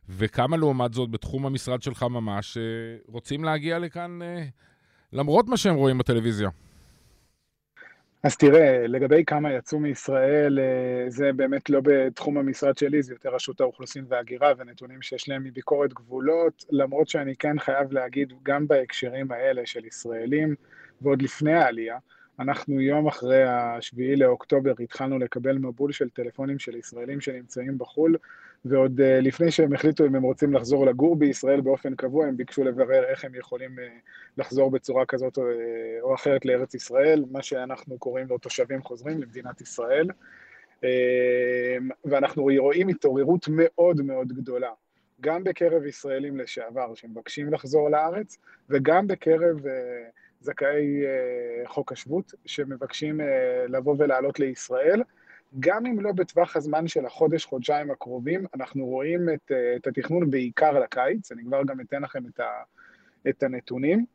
[0.09, 2.63] וכמה לעומת זאת בתחום המשרד שלך ממש, אה,
[3.07, 4.19] רוצים להגיע לכאן
[5.13, 6.49] למרות מה שהם רואים בטלוויזיה?
[8.23, 10.59] אז תראה, לגבי כמה יצאו מישראל,
[11.07, 15.93] זה באמת לא בתחום המשרד שלי, זה יותר רשות האוכלוסין וההגירה ונתונים שיש להם מביקורת
[15.93, 20.55] גבולות, למרות שאני כן חייב להגיד, גם בהקשרים האלה של ישראלים,
[21.01, 21.97] ועוד לפני העלייה,
[22.39, 28.15] אנחנו יום אחרי השביעי לאוקטובר התחלנו לקבל מבול של טלפונים של ישראלים שנמצאים בחו"ל,
[28.65, 32.63] ועוד uh, לפני שהם החליטו אם הם רוצים לחזור לגור בישראל באופן קבוע, הם ביקשו
[32.63, 33.82] לברר איך הם יכולים uh,
[34.38, 39.21] לחזור בצורה כזאת או, uh, או אחרת לארץ ישראל, מה שאנחנו קוראים לו תושבים חוזרים
[39.21, 40.08] למדינת ישראל.
[42.06, 44.71] ואנחנו רואים התעוררות מאוד מאוד גדולה,
[45.21, 48.38] גם בקרב ישראלים לשעבר שמבקשים לחזור לארץ,
[48.69, 49.60] וגם בקרב...
[50.43, 55.02] זכאי אה, חוק השבות שמבקשים אה, לבוא ולעלות לישראל.
[55.59, 60.79] גם אם לא בטווח הזמן של החודש-חודשיים הקרובים, אנחנו רואים את, אה, את התכנון בעיקר
[60.79, 62.49] לקיץ, אני כבר גם אתן לכם את, ה,
[63.29, 64.05] את הנתונים.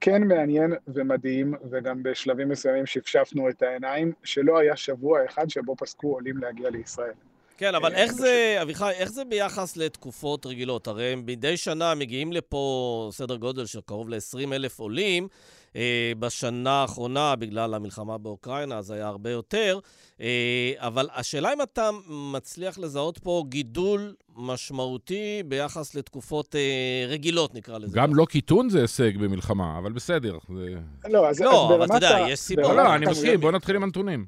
[0.00, 6.12] כן מעניין ומדהים, וגם בשלבים מסוימים שפשפנו את העיניים, שלא היה שבוע אחד שבו פסקו
[6.12, 7.12] עולים להגיע לישראל.
[7.56, 10.86] כן, אבל איך זה, אביחי, איך זה ביחס לתקופות רגילות?
[10.86, 15.28] הרי מדי שנה מגיעים לפה סדר גודל של קרוב ל-20 אלף עולים,
[15.76, 19.78] אה, בשנה האחרונה, בגלל המלחמה באוקראינה, אז היה הרבה יותר.
[20.20, 27.78] אה, אבל השאלה אם אתה מצליח לזהות פה גידול משמעותי ביחס לתקופות אה, רגילות, נקרא
[27.78, 27.98] לזה.
[27.98, 30.38] גם לא קיטון זה הישג במלחמה, אבל בסדר.
[30.56, 30.74] זה...
[31.08, 32.64] לא, אז, לא, אז אבל אתה יודע, יש סיבות.
[32.64, 34.26] לא, לא, אני מסכים, בוא נתחיל עם הנתונים.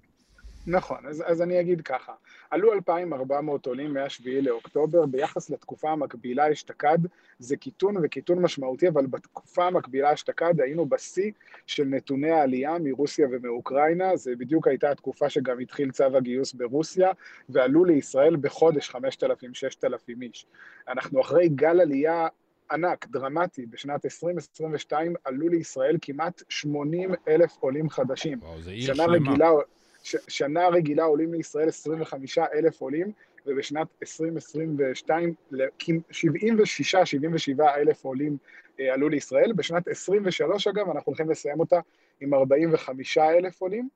[0.67, 2.13] נכון, אז, אז אני אגיד ככה,
[2.51, 6.99] עלו 2,400 עולים מ-7 לאוקטובר, ביחס לתקופה המקבילה אשתקד
[7.39, 11.31] זה קיטון וקיטון משמעותי, אבל בתקופה המקבילה אשתקד היינו בשיא
[11.67, 17.11] של נתוני העלייה מרוסיה ומאוקראינה, זה בדיוק הייתה התקופה שגם התחיל צו הגיוס ברוסיה,
[17.49, 20.47] ועלו לישראל בחודש 5,000-6,000 איש.
[20.89, 22.29] אנחנו אחרי גל עלייה
[22.73, 28.39] ענק, דרמטי, בשנת 2022 עלו לישראל כמעט 80 אלף עולים חדשים.
[28.43, 29.13] וואו, זה עיר שלמה.
[29.13, 29.51] רגילה,
[30.03, 33.13] שנה רגילה עולים לישראל 25 אלף עולים,
[33.47, 35.55] ובשנת 2022 76-77
[37.77, 38.37] אלף עולים
[38.81, 39.53] אה, עלו לישראל.
[39.53, 41.81] בשנת 23 אגב, אנחנו הולכים לסיים אותה
[42.21, 43.89] עם 45 אלף עולים.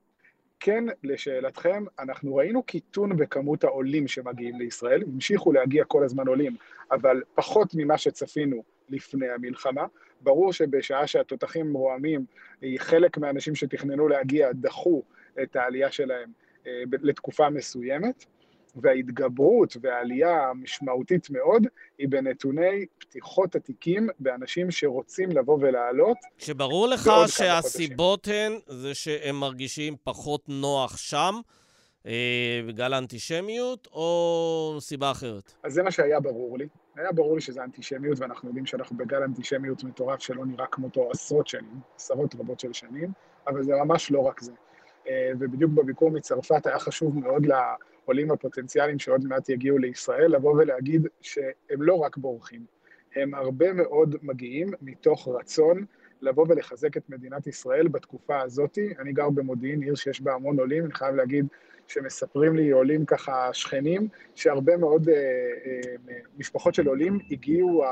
[0.61, 6.57] כן, לשאלתכם, אנחנו ראינו קיטון בכמות העולים שמגיעים לישראל, המשיכו להגיע כל הזמן עולים,
[6.91, 9.87] אבל פחות ממה שצפינו לפני המלחמה.
[10.21, 12.25] ברור שבשעה שהתותחים רועמים,
[12.79, 15.03] חלק מהאנשים שתכננו להגיע דחו
[15.43, 16.33] את העלייה שלהם
[16.67, 18.25] אה, לתקופה מסוימת,
[18.77, 21.67] וההתגברות והעלייה המשמעותית מאוד
[21.99, 26.17] היא בנתוני פתיחות התיקים באנשים שרוצים לבוא ולעלות.
[26.39, 31.35] שברור לך שהסיבות הן זה שהם מרגישים פחות נוח שם,
[32.07, 35.55] אה, בגלל האנטישמיות, או סיבה אחרת?
[35.63, 36.69] אז זה מה שהיה ברור לי.
[36.97, 41.47] היה ברור לי שזה אנטישמיות, ואנחנו יודעים שאנחנו בגל אנטישמיות מטורף שלא נראה כמותו עשרות
[41.47, 43.13] שנים, עשרות רבות של שנים,
[43.47, 44.53] אבל זה ממש לא רק זה.
[45.09, 51.07] אה, ובדיוק בביקור מצרפת היה חשוב מאוד לעולים הפוטנציאליים שעוד מעט יגיעו לישראל, לבוא ולהגיד
[51.21, 52.65] שהם לא רק בורחים,
[53.17, 55.85] הם הרבה מאוד מגיעים מתוך רצון
[56.23, 58.79] לבוא ולחזק את מדינת ישראל בתקופה הזאת.
[58.99, 61.47] אני גר במודיעין, עיר שיש בה המון עולים, אני חייב להגיד
[61.87, 67.85] שמספרים לי עולים ככה שכנים, שהרבה מאוד אה, אה, משפחות של עולים הגיעו,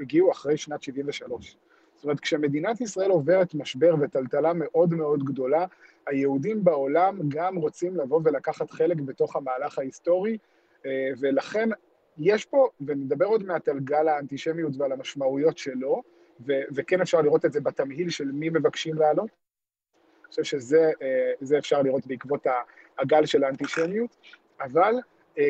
[0.00, 1.56] הגיעו אחרי שנת 73.
[2.04, 5.66] זאת אומרת, כשמדינת ישראל עוברת משבר וטלטלה מאוד מאוד גדולה,
[6.06, 10.38] היהודים בעולם גם רוצים לבוא ולקחת חלק בתוך המהלך ההיסטורי,
[10.86, 11.68] אה, ולכן
[12.18, 16.02] יש פה, ונדבר עוד מעט על גל האנטישמיות ועל המשמעויות שלו,
[16.46, 19.30] ו- וכן אפשר לראות את זה בתמהיל של מי מבקשים לעלות.
[20.22, 22.46] אני חושב שזה אה, אפשר לראות בעקבות
[22.98, 24.16] הגל של האנטישמיות,
[24.60, 24.94] אבל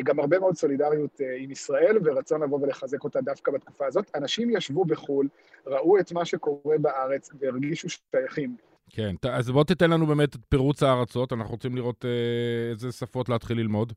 [0.03, 4.11] גם הרבה מאוד סולידריות עם ישראל ורצון לבוא ולחזק אותה דווקא בתקופה הזאת.
[4.15, 5.27] אנשים ישבו בחו"ל,
[5.67, 8.55] ראו את מה שקורה בארץ והרגישו שייכים.
[8.89, 13.29] כן, אז בוא תיתן לנו באמת את פירוץ הארצות, אנחנו רוצים לראות אה, איזה שפות
[13.29, 13.93] להתחיל ללמוד.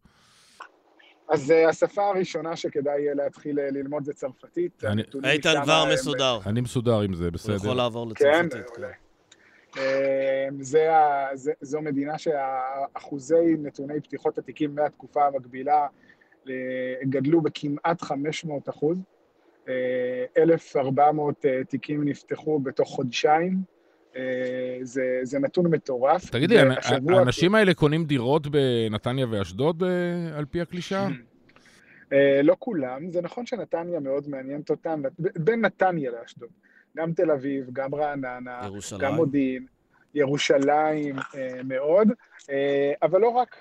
[1.28, 4.82] אז השפה הראשונה שכדאי להתחיל ללמוד זה צרפתית.
[5.24, 5.84] איתן כבר.
[5.92, 6.38] מסודר.
[6.46, 7.52] אני מסודר עם זה, בסדר.
[7.52, 8.70] הוא יכול לעבור לצרפתית.
[8.76, 8.82] כן.
[8.82, 9.07] Uh,
[10.60, 10.88] זה,
[11.34, 15.86] זה, זו מדינה שאחוזי נתוני פתיחות התיקים מהתקופה המקבילה
[17.02, 19.02] גדלו בכמעט 500 אחוז.
[20.38, 23.78] 1,400 תיקים נפתחו בתוך חודשיים.
[24.82, 26.30] זה, זה נתון מטורף.
[26.30, 26.58] תגידי,
[27.08, 29.82] האנשים האלה קונים דירות בנתניה ואשדוד
[30.34, 31.08] על פי הקלישה?
[32.42, 36.48] לא כולם, זה נכון שנתניה מאוד מעניינת אותם, בין נתניה לאשדוד.
[36.96, 39.02] גם תל אביב, גם רעננה, ירושלים.
[39.02, 39.66] גם מודיעין,
[40.14, 42.08] ירושלים אה, מאוד,
[42.50, 43.56] אה, אבל לא רק,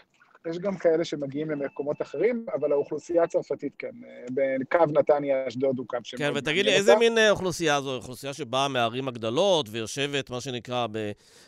[0.50, 3.92] יש גם כאלה שמגיעים למקומות אחרים, אבל האוכלוסייה הצרפתית כן,
[4.40, 6.16] אה, קו נתניה-אשדוד הוא קו ש...
[6.16, 7.96] כן, ותגיד לי, איזה מין אוכלוסייה זו?
[7.96, 10.88] אוכלוסייה שבאה מהערים הגדולות ויושבת, מה שנקרא,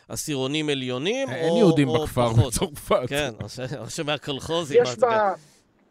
[0.08, 3.08] בעשירונים עליונים, או אין יהודים בכפר בצרפת.
[3.08, 3.30] כן,
[3.78, 4.82] או שמהקולחוזים.
[4.82, 5.34] יש בה...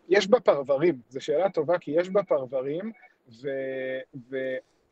[0.10, 2.92] יש בה פרברים, זו שאלה טובה, כי יש בה פרברים,
[3.42, 3.48] ו...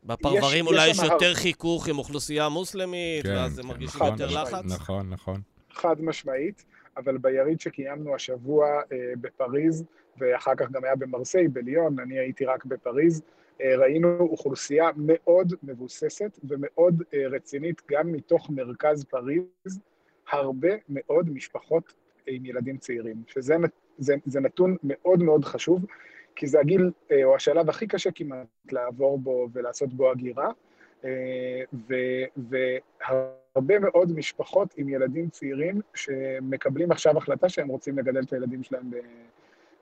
[0.04, 4.12] בפרברים יש, אולי יש יותר חיכוך עם אוכלוסייה מוסלמית, כן, ואז כן, הם מרגישים נכון,
[4.12, 4.52] יותר משמעית.
[4.52, 4.64] לחץ?
[4.64, 5.40] נכון, נכון.
[5.72, 6.64] חד משמעית,
[6.96, 9.84] אבל ביריד שקיימנו השבוע אה, בפריז,
[10.18, 13.22] ואחר כך גם היה במרסיי, בליון, אני הייתי רק בפריז,
[13.60, 19.80] אה, ראינו אוכלוסייה מאוד מבוססת ומאוד אה, רצינית, גם מתוך מרכז פריז,
[20.30, 21.94] הרבה מאוד משפחות
[22.26, 23.54] עם ילדים צעירים, שזה
[23.98, 25.84] זה, זה נתון מאוד מאוד חשוב.
[26.38, 30.50] כי זה הגיל, אה, או השלב הכי קשה כמעט לעבור בו ולעשות בו הגירה,
[31.04, 31.62] אה,
[32.36, 38.90] והרבה מאוד משפחות עם ילדים צעירים שמקבלים עכשיו החלטה שהם רוצים לגדל את הילדים שלהם
[38.90, 38.96] ב-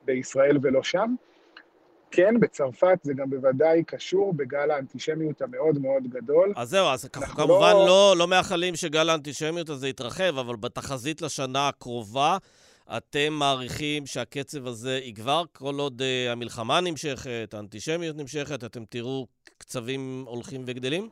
[0.05, 1.15] בישראל ולא שם.
[2.11, 6.53] כן, בצרפת זה גם בוודאי קשור בגל האנטישמיות המאוד מאוד גדול.
[6.57, 7.87] אז זהו, אז אנחנו כמובן לא...
[7.87, 12.37] לא, לא מאחלים שגל האנטישמיות הזה יתרחב, אבל בתחזית לשנה הקרובה,
[12.89, 19.27] אתם מעריכים שהקצב הזה יגבר כל עוד uh, המלחמה נמשכת, האנטישמיות נמשכת, אתם תראו
[19.59, 21.09] קצבים הולכים וגדלים?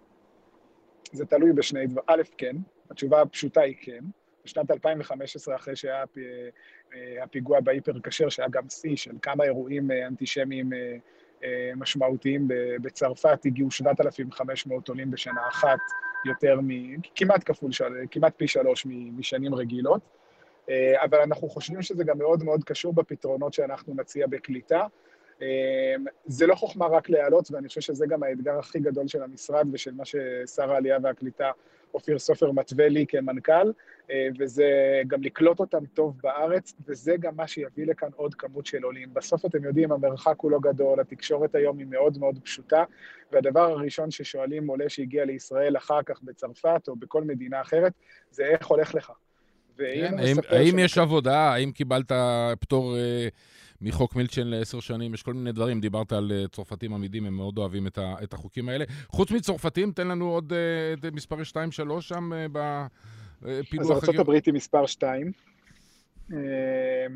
[1.13, 2.05] זה תלוי בשני דברים.
[2.07, 2.57] א', כן,
[2.91, 4.05] התשובה הפשוטה היא כן.
[4.45, 10.07] בשנת 2015, אחרי שהיה אה, הפיגוע בהיפר כשר, שהיה גם שיא של כמה אירועים אה,
[10.07, 10.71] אנטישמיים
[11.77, 12.49] משמעותיים
[12.83, 15.79] בצרפת, הגיעו 7,500 עולים בשנה אחת,
[16.25, 16.69] יותר מ...
[17.15, 17.71] כמעט כפול,
[18.11, 20.01] כמעט פי שלוש משנים רגילות.
[20.71, 24.87] אה, אבל אנחנו חושבים שזה גם מאוד מאוד קשור בפתרונות שאנחנו נציע בקליטה.
[25.43, 25.95] אה,
[26.27, 29.95] זה לא חוכמה רק להעלות, ואני חושב שזה גם האתגר הכי גדול של המשרד ושל
[29.95, 31.51] מה ששר העלייה והקליטה
[31.95, 33.73] אופיר סופר מתווה לי כמנכ"ל,
[34.11, 38.83] אה, וזה גם לקלוט אותם טוב בארץ, וזה גם מה שיביא לכאן עוד כמות של
[38.83, 39.15] עולים.
[39.15, 42.85] בסוף אתם יודעים, המרחק הוא לא גדול, התקשורת היום היא מאוד מאוד פשוטה,
[43.33, 47.93] והדבר הראשון ששואלים עולה שהגיע לישראל אחר כך בצרפת או בכל מדינה אחרת,
[48.31, 49.13] זה איך הולך לך.
[49.79, 51.39] כן, האם, האם יש עבודה?
[51.39, 52.13] האם קיבלת
[52.61, 53.29] פטור אה,
[53.81, 55.15] מחוק מילצ'ן לעשר שנים?
[55.15, 55.81] יש כל מיני דברים.
[55.81, 58.85] דיברת על אה, צרפתים עמידים, הם מאוד אוהבים את, ה, את החוקים האלה.
[59.09, 62.47] חוץ מצרפתים, תן לנו עוד אה, את מספר 2-3 שם אה,
[63.43, 65.33] בפילוח אז ארה"ב היא מספר 2.
[66.33, 66.39] אה,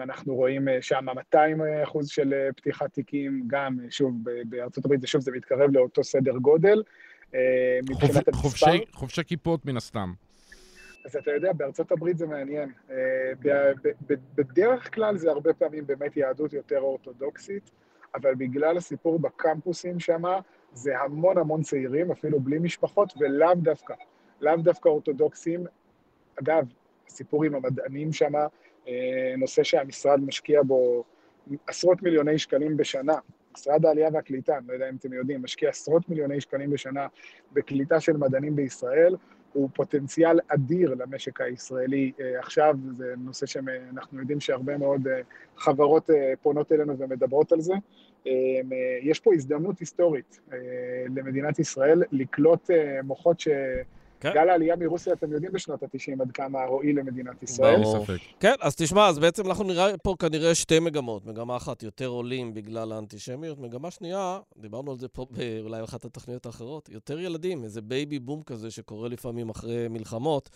[0.00, 4.14] אנחנו רואים אה, שם 200 אחוז של פתיחת תיקים, גם, שוב,
[4.48, 6.82] בארצות הברית שוב, זה מתקרב לאותו סדר גודל.
[8.32, 10.12] חובשי, חובשי כיפות מן הסתם.
[11.08, 12.72] אז אתה יודע, בארצות הברית זה מעניין.
[12.90, 12.96] אה,
[14.34, 17.70] בדרך כלל זה הרבה פעמים באמת יהדות יותר אורתודוקסית,
[18.14, 20.22] אבל בגלל הסיפור בקמפוסים שם,
[20.72, 23.94] זה המון המון צעירים, אפילו בלי משפחות, ולאו דווקא,
[24.40, 25.66] לאו דווקא אורתודוקסים.
[26.42, 26.64] אגב,
[27.06, 28.34] הסיפור עם המדענים שם,
[28.88, 31.04] אה, נושא שהמשרד משקיע בו
[31.66, 33.18] עשרות מיליוני שקלים בשנה.
[33.54, 37.06] משרד העלייה והקליטה, אני לא יודע אם אתם יודעים, משקיע עשרות מיליוני שקלים בשנה
[37.52, 39.16] בקליטה של מדענים בישראל.
[39.52, 45.20] הוא פוטנציאל אדיר למשק הישראלי אה, עכשיו, זה נושא שאנחנו יודעים שהרבה מאוד אה,
[45.56, 47.74] חברות אה, פונות אלינו ומדברות על זה.
[49.02, 50.40] יש פה הזדמנות היסטורית
[51.16, 52.70] למדינת ישראל לקלוט
[53.04, 53.48] מוחות ש...
[54.20, 54.32] כן.
[54.34, 57.82] גל העלייה מרוסיה, אתם יודעים בשנות ה-90 עד כמה הועיל למדינת ישראל.
[57.82, 58.04] ברור.
[58.40, 61.26] כן, אז תשמע, אז בעצם אנחנו נראה פה כנראה שתי מגמות.
[61.26, 63.58] מגמה אחת, יותר עולים בגלל האנטישמיות.
[63.58, 65.26] מגמה שנייה, דיברנו על זה פה
[65.62, 70.50] אולי באחת התוכניות האחרות, יותר ילדים, איזה בייבי בום כזה שקורה לפעמים אחרי מלחמות.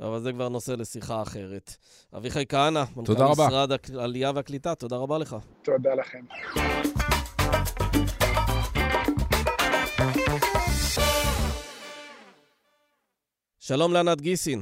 [0.00, 1.76] אבל זה כבר נושא לשיחה אחרת.
[2.16, 5.36] אביחי כהנא, מנכ"ל משרד העלייה והקליטה, תודה רבה לך.
[5.62, 6.24] תודה לכם.
[13.68, 14.58] שלום לענת גיסין.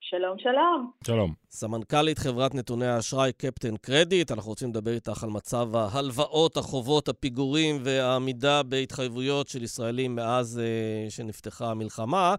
[0.00, 0.90] שלום, שלום.
[1.04, 1.30] שלום.
[1.50, 7.74] סמנכ"לית חברת נתוני האשראי קפטן קרדיט, אנחנו רוצים לדבר איתך על מצב ההלוואות, החובות, הפיגורים
[7.84, 12.34] והעמידה בהתחייבויות של ישראלים מאז uh, שנפתחה המלחמה.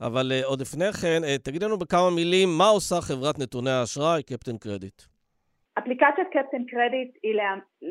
[0.00, 4.22] אבל uh, עוד לפני כן, uh, תגיד לנו בכמה מילים, מה עושה חברת נתוני האשראי
[4.22, 4.98] קפטן קרדיט?
[5.78, 7.34] אפליקציית קפטן קרדיט היא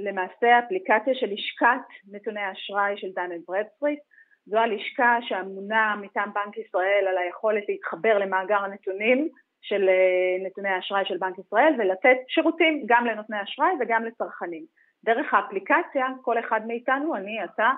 [0.06, 4.00] למעשה אפליקציה של לשכת נתוני האשראי של דן ברדסטריט.
[4.46, 9.30] זו הלשכה שאמונה מטעם בנק ישראל על היכולת להתחבר למאגר הנתונים
[9.62, 14.66] של אה, נתוני האשראי של בנק ישראל ולתת שירותים גם לנותני אשראי וגם לצרכנים.
[15.06, 17.70] דרך האפליקציה כל אחד מאיתנו, אני, אתה,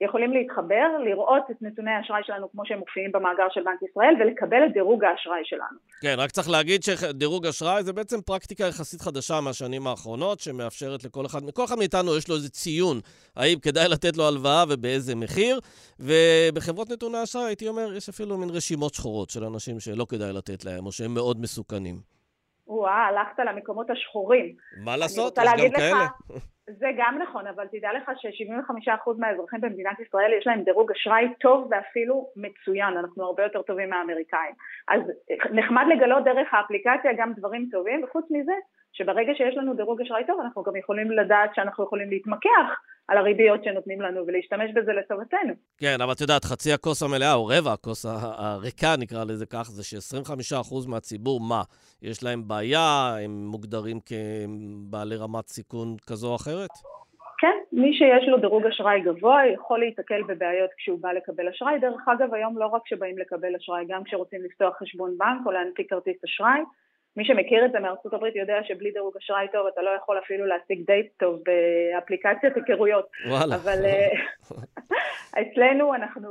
[0.00, 4.66] יכולים להתחבר, לראות את נתוני האשראי שלנו כמו שהם מופיעים במאגר של בנק ישראל ולקבל
[4.66, 5.78] את דירוג האשראי שלנו.
[6.02, 11.26] כן, רק צריך להגיד שדירוג אשראי זה בעצם פרקטיקה יחסית חדשה מהשנים האחרונות, שמאפשרת לכל
[11.26, 13.00] אחד, כל אחד מאיתנו יש לו איזה ציון,
[13.36, 15.60] האם כדאי לתת לו הלוואה ובאיזה מחיר,
[16.00, 20.64] ובחברות נתוני אשראי, הייתי אומר, יש אפילו מין רשימות שחורות של אנשים שלא כדאי לתת
[20.64, 22.00] להם, או שהם מאוד מסוכנים.
[22.66, 24.54] וואה, הלכת למקומות השחורים.
[24.84, 25.38] מה לעשות?
[25.38, 26.06] יש גם כאלה.
[26.68, 31.68] זה גם נכון, אבל תדע לך ש-75% מהאזרחים במדינת ישראל יש להם דירוג אשראי טוב
[31.70, 34.54] ואפילו מצוין, אנחנו הרבה יותר טובים מהאמריקאים.
[34.88, 35.00] אז
[35.50, 38.52] נחמד לגלות דרך האפליקציה גם דברים טובים, וחוץ מזה,
[38.92, 42.68] שברגע שיש לנו דירוג אשראי טוב, אנחנו גם יכולים לדעת שאנחנו יכולים להתמקח
[43.08, 45.52] על הריביות שנותנים לנו ולהשתמש בזה לטובתנו.
[45.78, 48.06] כן, אבל את יודעת, חצי הכוס המלאה, או רבע הכוס
[48.38, 51.62] הריקה, נקרא לזה כך, זה ש-25% מהציבור, מה?
[52.02, 53.16] יש להם בעיה?
[53.24, 56.70] הם מוגדרים כבעלי רמת סיכון כזו או אחרת?
[57.40, 61.78] כן, מי שיש לו דירוג אשראי גבוה יכול להיתקל בבעיות כשהוא בא לקבל אשראי.
[61.78, 65.90] דרך אגב, היום לא רק כשבאים לקבל אשראי, גם כשרוצים לפתוח חשבון בנק או להנפיק
[65.90, 66.60] כרטיס אשראי,
[67.16, 70.46] מי שמכיר את זה מארצות הברית יודע שבלי דירוג אשראי טוב אתה לא יכול אפילו
[70.46, 73.06] להשיג דייט טוב באפליקציית היכרויות.
[73.28, 73.54] וואלה.
[73.54, 74.12] אבל אה,
[75.42, 76.30] אצלנו אנחנו,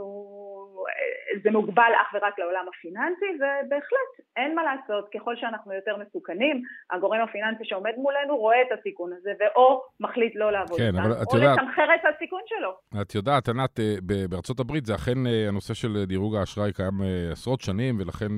[0.89, 6.61] אה, זה מוגבל אך ורק לעולם הפיננסי, ובהחלט אין מה לעשות, ככל שאנחנו יותר מסוכנים,
[6.91, 11.38] הגורם הפיננסי שעומד מולנו רואה את הסיכון הזה, ואו מחליט לא לעבוד כן, איתנו, או
[11.38, 13.01] יודעת, לתמחר את הסיכון שלו.
[13.01, 13.95] את יודעת, ענת, אה,
[14.29, 15.17] בארצות הברית זה אכן
[15.47, 18.31] הנושא של דירוג האשראי קיים עשרות שנים, ולכן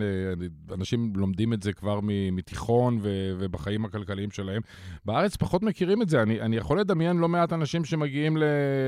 [0.73, 1.99] אנשים לומדים את זה כבר
[2.31, 2.97] מתיכון
[3.39, 4.61] ובחיים הכלכליים שלהם.
[5.05, 6.21] בארץ פחות מכירים את זה.
[6.21, 8.37] אני, אני יכול לדמיין לא מעט אנשים שמגיעים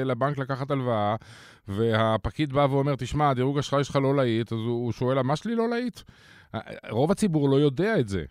[0.05, 1.15] לבנק לקחת הלוואה,
[1.67, 5.69] והפקיד בא ואומר, תשמע, הדירוג אשראי שלך לא להיט, אז הוא שואל, מה שלי לא
[5.69, 5.99] להיט?
[6.89, 8.23] רוב הציבור לא יודע את זה.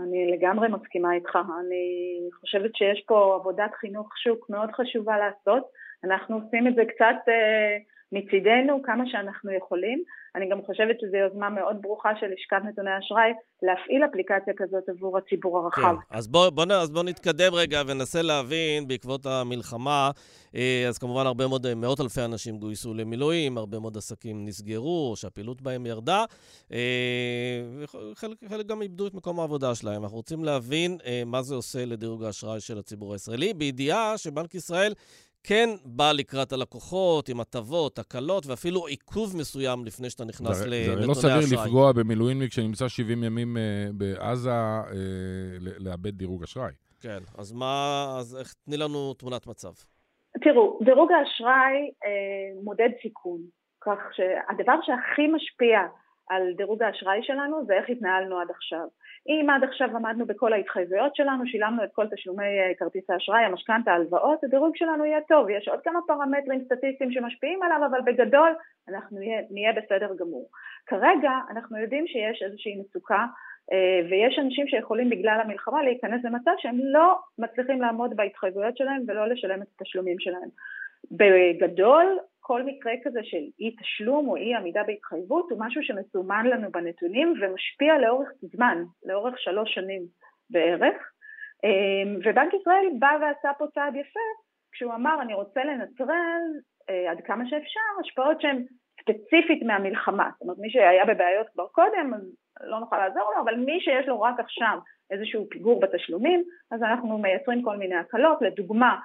[0.00, 1.36] אני לגמרי מסכימה איתך.
[1.36, 5.62] אני חושבת שיש פה עבודת חינוך שוק מאוד חשובה לעשות.
[6.04, 7.76] אנחנו עושים את זה קצת אה,
[8.12, 10.02] מצידנו, כמה שאנחנו יכולים.
[10.36, 13.30] אני גם חושבת שזו יוזמה מאוד ברוכה של לשכת נתוני אשראי
[13.62, 15.80] להפעיל אפליקציה כזאת עבור הציבור הרחב.
[15.80, 20.10] כן, אז בואו בוא, בוא נתקדם רגע וננסה להבין, בעקבות המלחמה,
[20.54, 25.62] אה, אז כמובן הרבה מאוד, מאות אלפי אנשים גויסו למילואים, הרבה מאוד עסקים נסגרו, שהפעילות
[25.62, 26.24] בהם ירדה,
[26.72, 26.78] אה,
[28.42, 30.02] וחלק גם איבדו את מקום העבודה שלהם.
[30.02, 34.92] אנחנו רוצים להבין אה, מה זה עושה לדירוג האשראי של הציבור הישראלי, בידיעה שבנק ישראל
[35.44, 41.00] כן בא לקראת הלקוחות עם הטבות, הקלות ואפילו עיכוב מסוים לפני שאתה נכנס לנתוני אשראי.
[41.00, 44.94] זה לא סביר לפגוע במילואימניק שנמצא 70 ימים uh, בעזה uh,
[45.78, 46.72] לאבד דירוג אשראי.
[47.00, 49.72] כן, אז מה, אז איך, תני לנו תמונת מצב.
[50.40, 53.40] תראו, דירוג האשראי אה, מודד סיכון,
[53.80, 55.78] כך שהדבר שהכי משפיע
[56.28, 58.86] על דירוג האשראי שלנו זה איך התנהלנו עד עכשיו.
[59.28, 63.92] אם עד עכשיו עמדנו בכל ההתחייבויות שלנו, שילמנו את כל תשלומי אה, כרטיס האשראי, המשכנתה,
[63.92, 65.50] ההלוואות, הדירוג שלנו יהיה טוב.
[65.50, 68.54] יש עוד כמה פרמטרים סטטיסטיים שמשפיעים עליו, אבל בגדול
[68.88, 70.48] אנחנו נהיה, נהיה בסדר גמור.
[70.86, 73.26] כרגע אנחנו יודעים שיש איזושהי מצוקה
[73.72, 79.28] אה, ויש אנשים שיכולים בגלל המלחמה להיכנס למצב שהם לא מצליחים לעמוד בהתחייבויות שלהם ולא
[79.28, 80.48] לשלם את התשלומים שלהם.
[81.10, 86.72] בגדול כל מקרה כזה של אי תשלום או אי עמידה בהתחייבות הוא משהו שמסומן לנו
[86.72, 90.02] בנתונים ומשפיע לאורך זמן, לאורך שלוש שנים
[90.50, 90.96] בערך.
[91.64, 94.20] אמ, ובנק ישראל בא ועשה פה צעד יפה
[94.72, 96.42] כשהוא אמר אני רוצה לנטרל
[96.90, 98.64] אה, עד כמה שאפשר השפעות שהן
[99.00, 100.30] ספציפית מהמלחמה.
[100.32, 102.22] זאת אומרת מי שהיה בבעיות כבר קודם אז
[102.60, 104.78] לא נוכל לעזור לו, אבל מי שיש לו רק עכשיו
[105.10, 108.96] איזשהו פיגור בתשלומים אז אנחנו מייצרים כל מיני הקלות, לדוגמה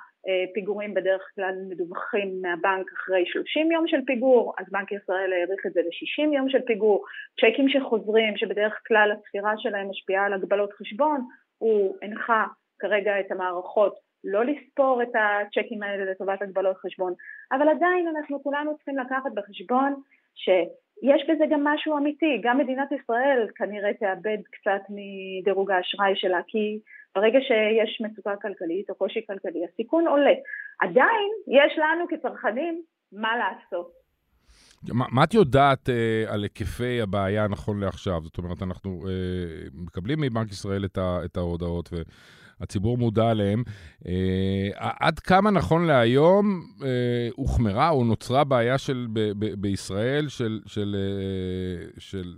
[0.53, 5.73] פיגורים בדרך כלל מדווחים מהבנק אחרי 30 יום של פיגור, אז בנק ישראל העריך את
[5.73, 7.05] זה ל-60 יום של פיגור,
[7.41, 11.21] צ'קים שחוזרים שבדרך כלל הספירה שלהם משפיעה על הגבלות חשבון,
[11.57, 12.45] הוא הנחה
[12.79, 17.13] כרגע את המערכות לא לספור את הצ'קים האלה לטובת הגבלות חשבון,
[17.51, 19.95] אבל עדיין אנחנו כולנו צריכים לקחת בחשבון
[20.99, 26.79] שיש בזה גם משהו אמיתי, גם מדינת ישראל כנראה תאבד קצת מדירוג האשראי שלה, כי
[27.15, 30.33] ברגע שיש מצוקה כלכלית או קושי כלכלי, הסיכון עולה.
[30.79, 32.81] עדיין יש לנו כצרכנים
[33.11, 33.91] מה לעשות.
[34.93, 38.21] מה, מה את יודעת אה, על היקפי הבעיה נכון לעכשיו?
[38.23, 41.89] זאת אומרת, אנחנו אה, מקבלים מבנק ישראל את, ה, את ההודעות
[42.59, 43.63] והציבור מודע עליהן.
[44.07, 50.59] אה, עד כמה נכון להיום אה, הוחמרה או נוצרה בעיה של, ב, ב, בישראל של,
[50.65, 52.33] של, אה, של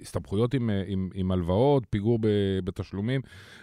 [0.00, 2.18] הסתבכויות עם, אה, עם, עם הלוואות, פיגור
[2.64, 3.20] בתשלומים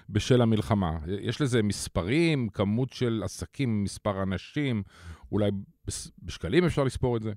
[0.09, 0.91] בשל המלחמה.
[1.21, 4.83] יש לזה מספרים, כמות של עסקים, מספר אנשים,
[5.31, 5.49] אולי
[6.25, 7.31] בשקלים אפשר לספור את זה?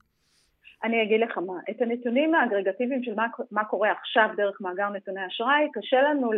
[0.85, 5.27] אני אגיד לך מה, את הנתונים האגרגטיביים של מה, מה קורה עכשיו דרך מאגר נתוני
[5.27, 6.31] אשראי, קשה לנו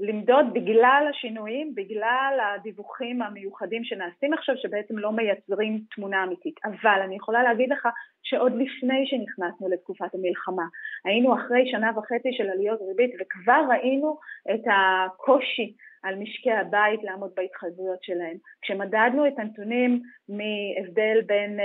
[0.00, 6.54] למדוד בגלל השינויים, בגלל הדיווחים המיוחדים שנעשים עכשיו, שבעצם לא מייצרים תמונה אמיתית.
[6.64, 7.88] אבל אני יכולה להגיד לך
[8.22, 10.64] שעוד לפני שנכנסנו לתקופת המלחמה,
[11.04, 14.18] היינו אחרי שנה וחצי של עליות ריבית וכבר ראינו
[14.54, 18.36] את הקושי על משקי הבית לעמוד בהתחייבויות שלהם.
[18.62, 21.58] כשמדדנו את הנתונים מהבדל בין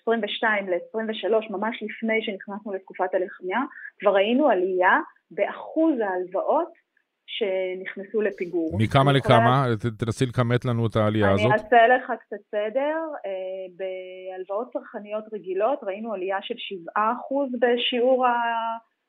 [0.00, 3.64] 22 אה, ל-23, ממש לפני שנכנסנו לתקופת הלחימה,
[4.00, 5.00] כבר ראינו עלייה
[5.30, 6.83] באחוז ההלוואות
[7.26, 8.78] שנכנסו לפיגור.
[8.78, 9.66] מכמה לכמה?
[9.98, 11.46] תנסי לכמת לנו את העלייה הזאת.
[11.46, 12.96] אני אעשה לך קצת סדר.
[13.26, 16.98] אה, בהלוואות צרכניות רגילות ראינו עלייה של 7%
[17.60, 18.26] בשיעור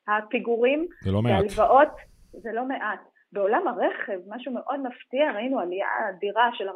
[0.07, 0.87] הפיגורים.
[1.03, 1.43] זה לא מעט.
[1.43, 1.89] בהלוואות,
[2.31, 2.99] זה לא מעט.
[3.31, 6.71] בעולם הרכב, משהו מאוד מפתיע, ראינו עלייה אדירה של 44%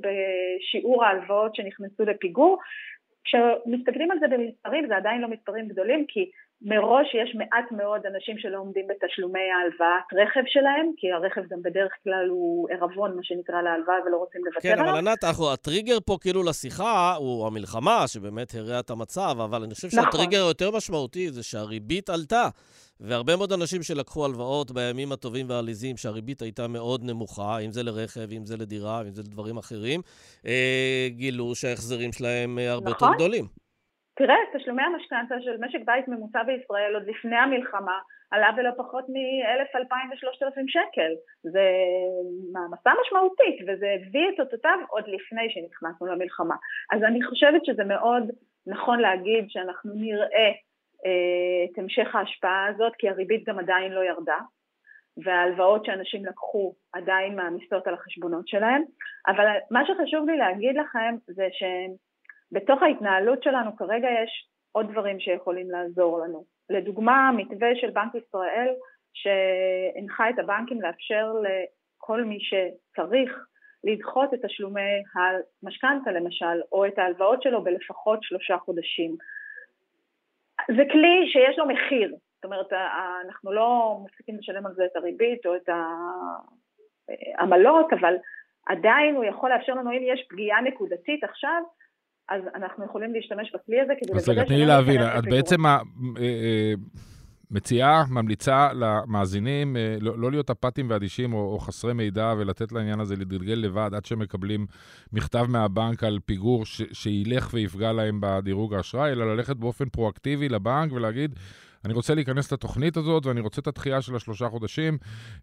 [0.00, 2.58] בשיעור ההלוואות שנכנסו לפיגור.
[3.24, 6.30] כשמסתכלים על זה במספרים, זה עדיין לא מספרים גדולים, כי
[6.62, 11.92] מראש יש מעט מאוד אנשים שלא עומדים בתשלומי ההלוואת רכב שלהם, כי הרכב גם בדרך
[12.04, 14.84] כלל הוא עירבון, מה שנקרא, להלוואה ולא רוצים לוותר כן, עליו.
[14.84, 19.74] כן, אבל ענת, הטריגר פה כאילו לשיחה הוא המלחמה, שבאמת הרעה את המצב, אבל אני
[19.74, 20.04] חושב נכון.
[20.04, 22.48] שהטריגר היותר משמעותי זה שהריבית עלתה.
[23.00, 28.32] והרבה מאוד אנשים שלקחו הלוואות בימים הטובים והעליזים, שהריבית הייתה מאוד נמוכה, אם זה לרכב,
[28.32, 30.00] אם זה לדירה, אם זה לדברים אחרים,
[30.46, 33.08] אה, גילו שההחזרים שלהם אה, הרבה נכון.
[33.08, 33.65] יותר גדולים.
[34.16, 37.98] תראה, תשלומי המשכנתה של משק בית ממוצע בישראל עוד לפני המלחמה
[38.30, 41.12] עלה בלא פחות מ-1,000, 2,000 ו-3,000 שקל.
[41.42, 41.64] זה
[42.52, 46.54] מעמסה משמעותית, וזה הביא את אותותיו עוד לפני שנכנסנו למלחמה.
[46.92, 48.30] אז אני חושבת שזה מאוד
[48.66, 50.50] נכון להגיד שאנחנו נראה
[51.06, 54.38] אה, את המשך ההשפעה הזאת, כי הריבית גם עדיין לא ירדה,
[55.24, 58.82] וההלוואות שאנשים לקחו עדיין מעמיסות על החשבונות שלהם.
[59.26, 61.48] אבל מה שחשוב לי להגיד לכם זה
[62.50, 66.44] שבתוך ההתנהלות שלנו כרגע יש עוד דברים שיכולים לעזור לנו.
[66.70, 68.74] לדוגמה, מתווה של בנק ישראל
[69.12, 73.46] שהנחה את הבנקים לאפשר לכל מי שצריך
[73.84, 75.02] לדחות את תשלומי
[75.62, 79.16] המשכנתה למשל, או את ההלוואות שלו בלפחות שלושה חודשים.
[80.76, 82.72] זה כלי שיש לו מחיר, זאת אומרת,
[83.24, 85.68] אנחנו לא מפסיקים לשלם על זה את הריבית או את
[87.38, 88.14] העמלות, אבל
[88.66, 91.62] עדיין הוא יכול לאפשר לנו, אם יש פגיעה נקודתית עכשיו,
[92.28, 94.12] אז אנחנו יכולים להשתמש בכלי הזה כדי.
[94.16, 95.78] אז רגע, תני לי להבין, את בעצם אה,
[96.18, 96.74] אה,
[97.50, 103.00] מציעה, ממליצה למאזינים אה, לא, לא להיות אפאתיים ואדישים או, או חסרי מידע ולתת לעניין
[103.00, 104.66] הזה להתגלגל לבד עד שהם מקבלים
[105.12, 110.92] מכתב מהבנק על פיגור ש, שילך ויפגע להם בדירוג האשראי, אלא ללכת באופן פרואקטיבי לבנק
[110.92, 111.34] ולהגיד,
[111.84, 114.98] אני רוצה להיכנס לתוכנית הזאת ואני רוצה את הדחייה של השלושה חודשים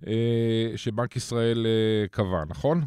[0.07, 2.81] אה, שבנק ישראל אה, קבע, נכון?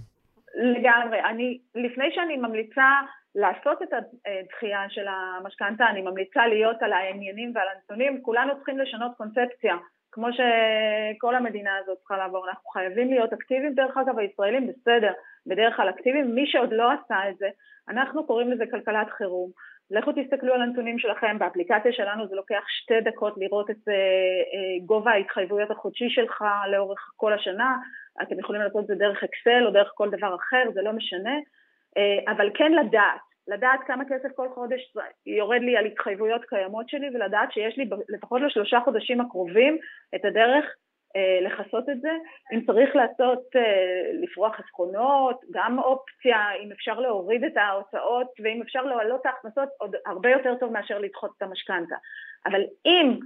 [0.57, 1.21] לגמרי.
[1.25, 2.91] אני, לפני שאני ממליצה
[3.35, 9.13] לעשות את הדחייה של המשכנתה, אני ממליצה להיות על העניינים ועל הנתונים, כולנו צריכים לשנות
[9.17, 9.77] קונספציה,
[10.13, 15.13] כמו שכל המדינה הזאת צריכה לעבור, אנחנו חייבים להיות אקטיביים, דרך אגב הישראלים בסדר,
[15.47, 17.49] בדרך כלל אקטיביים, מי שעוד לא עשה את זה,
[17.89, 19.51] אנחנו קוראים לזה כלכלת חירום,
[19.91, 25.11] לכו תסתכלו על הנתונים שלכם, באפליקציה שלנו זה לוקח שתי דקות לראות את אה, גובה
[25.11, 27.77] ההתחייבויות החודשי שלך לאורך כל השנה,
[28.23, 31.37] אתם יכולים לעשות את זה דרך אקסל או דרך כל דבר אחר, זה לא משנה,
[31.97, 34.95] אה, אבל כן לדעת, לדעת כמה כסף כל חודש
[35.27, 39.79] יורד לי על התחייבויות קיימות שלי ולדעת שיש לי לפחות לשלושה חודשים הקרובים
[40.15, 40.65] את הדרך
[41.17, 42.11] אה, לכסות את זה.
[42.53, 48.83] אם צריך לעשות, אה, לפרוח חסכונות, גם אופציה, אם אפשר להוריד את ההוצאות ואם אפשר
[48.83, 51.97] להעלות את ההכנסות, עוד הרבה יותר טוב מאשר לדחות את המשכנתה.
[52.47, 53.19] אבל אם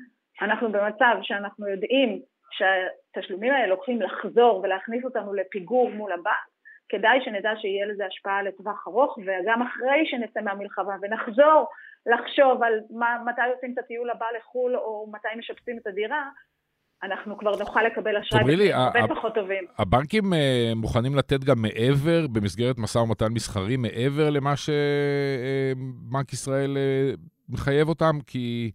[0.43, 2.21] אנחנו במצב שאנחנו יודעים
[2.51, 6.51] שהתשלומים האלה הולכים לחזור ולהכניס אותנו לפיגור מול הבנק,
[6.89, 11.67] כדאי שנדע שיהיה לזה השפעה לטווח ארוך, וגם אחרי שנצא מהמלחמה ונחזור
[12.07, 16.29] לחשוב על מה, מתי עושים את הטיול הבא לחו"ל או מתי משפצים את הדירה,
[17.03, 19.65] אנחנו כבר נוכל לקבל אשראי הרבה פחות טובים.
[19.79, 27.11] הבנקים אה, מוכנים לתת גם מעבר, במסגרת משא ומתן מסחרי, מעבר למה שבנק ישראל אה,
[27.49, 28.19] מחייב אותם?
[28.27, 28.71] כי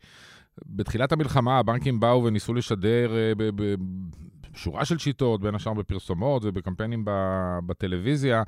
[0.66, 3.12] בתחילת המלחמה הבנקים באו וניסו לשדר
[4.56, 7.04] בשורה של שיטות, בין השאר בפרסומות ובקמפיינים
[7.68, 8.44] בטלוויזיה,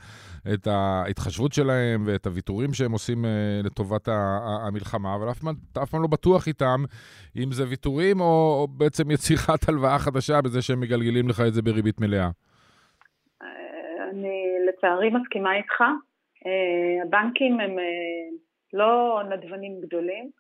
[0.53, 4.07] את ההתחשבות שלהם ואת הוויתורים שהם עושים אה, לטובת
[4.67, 6.83] המלחמה, אבל אף, פעם לא בטוח איתם
[7.37, 12.01] אם זה ויתורים או בעצם יצירת הלוואה חדשה בזה שהם מגלגלים לך את זה בריבית
[12.01, 12.29] מלאה.
[13.41, 15.81] אה, אני לצערי מסכימה איתך.
[16.45, 17.71] אה, הבנקים הם
[18.73, 20.31] לא נדבנים גדולים.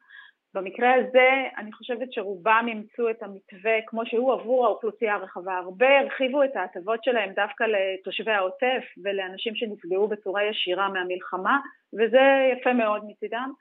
[0.57, 5.57] במקרה הזה אני חושבת שרובם אימצו את המתווה כמו שהוא עבור האוכלוסייה הרחבה.
[5.57, 11.59] הרבה הרחיבו את ההטבות שלהם דווקא לתושבי העוטף ולאנשים שנפגעו בצורה ישירה מהמלחמה,
[11.93, 12.21] וזה
[12.53, 13.51] יפה מאוד מצידם.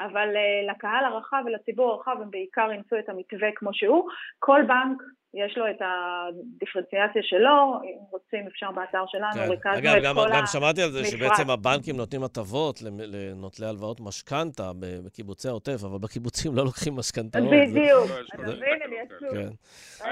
[0.00, 4.08] אבל uh, לקהל הרחב ולציבור הרחב הם בעיקר אימצו את המתווה כמו שהוא.
[4.38, 5.02] כל בנק
[5.36, 9.50] יש לו את הדיפרנציאציה שלו, אם רוצים אפשר באתר שלנו, כן.
[9.50, 11.18] ריכזנו אגב, את גם, כל גם שמעתי על זה המפרט.
[11.18, 14.70] שבעצם הבנקים נותנים הטבות לנוטלי הלוואות משכנתה
[15.04, 17.44] בקיבוצי העוטף, אבל בקיבוצים לא לוקחים משכנתאות.
[17.44, 19.30] בדיוק, לא, יש אתה כל מבין, הם יצאו.
[19.30, 19.52] כן,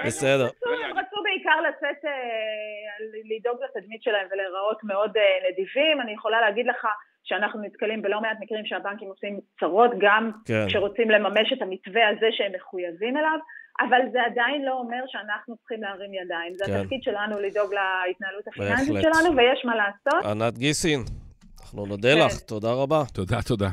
[0.06, 0.44] בסדר.
[0.84, 2.10] הם רצו בעיקר לצאת, אה,
[3.36, 6.00] לדאוג לתדמית שלהם ולהיראות מאוד אה, נדיבים.
[6.00, 6.86] אני יכולה להגיד לך
[7.24, 10.66] שאנחנו נתקלים בלא מעט מקרים שהבנקים עושים צרות, גם כן.
[10.68, 13.38] כשרוצים לממש את המתווה הזה שהם מחויבים אליו,
[13.80, 16.54] אבל זה עדיין לא אומר שאנחנו צריכים להרים ידיים.
[16.54, 16.72] זה כן.
[16.72, 18.94] התפקיד שלנו לדאוג להתנהלות הפיננסית.
[19.02, 20.24] שלנו, ויש מה לעשות.
[20.24, 21.00] ענת גיסין,
[21.62, 22.26] אנחנו נודה כן.
[22.26, 23.02] לך, תודה רבה.
[23.14, 23.68] תודה, תודה.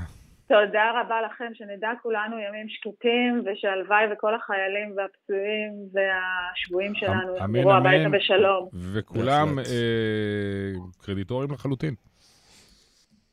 [0.48, 7.74] תודה רבה לכם, שנדע כולנו ימים שקטים, ושהלוואי וכל החיילים והפצועים והשבויים שלנו אמן, יחזרו
[7.74, 8.10] הביתה.
[8.10, 8.70] בשלום.
[8.94, 9.60] וכולם.
[9.60, 10.74] אה,
[11.06, 11.94] קרדיטורים לחלוטין.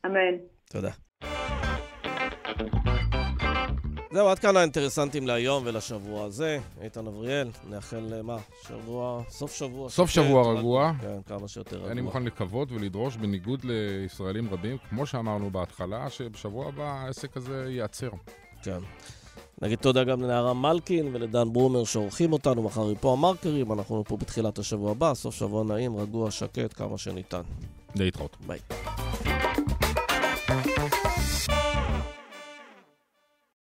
[0.05, 0.35] אמן.
[0.71, 0.89] תודה.
[4.11, 6.59] זהו, עד כאן האינטרסנטים להיום ולשבוע הזה.
[6.81, 8.37] איתן אבריאל, נאחל אה, מה?
[8.67, 9.89] שבוע, סוף שבוע.
[9.89, 10.59] סוף שקט, שבוע רגוע.
[10.59, 10.93] רגוע.
[11.01, 11.91] כן, כמה שיותר רגוע.
[11.91, 18.09] אני מוכן לקוות ולדרוש, בניגוד לישראלים רבים, כמו שאמרנו בהתחלה, שבשבוע הבא העסק הזה ייעצר.
[18.63, 18.79] כן.
[19.61, 23.71] נגיד תודה גם לנערה מלקין ולדן ברומר שעורכים אותנו מחר מפה המרקרים.
[23.71, 27.41] אנחנו פה בתחילת השבוע הבא, סוף שבוע נעים, רגוע, שקט, כמה שניתן.
[27.95, 28.37] להתראות.
[28.47, 28.59] ביי.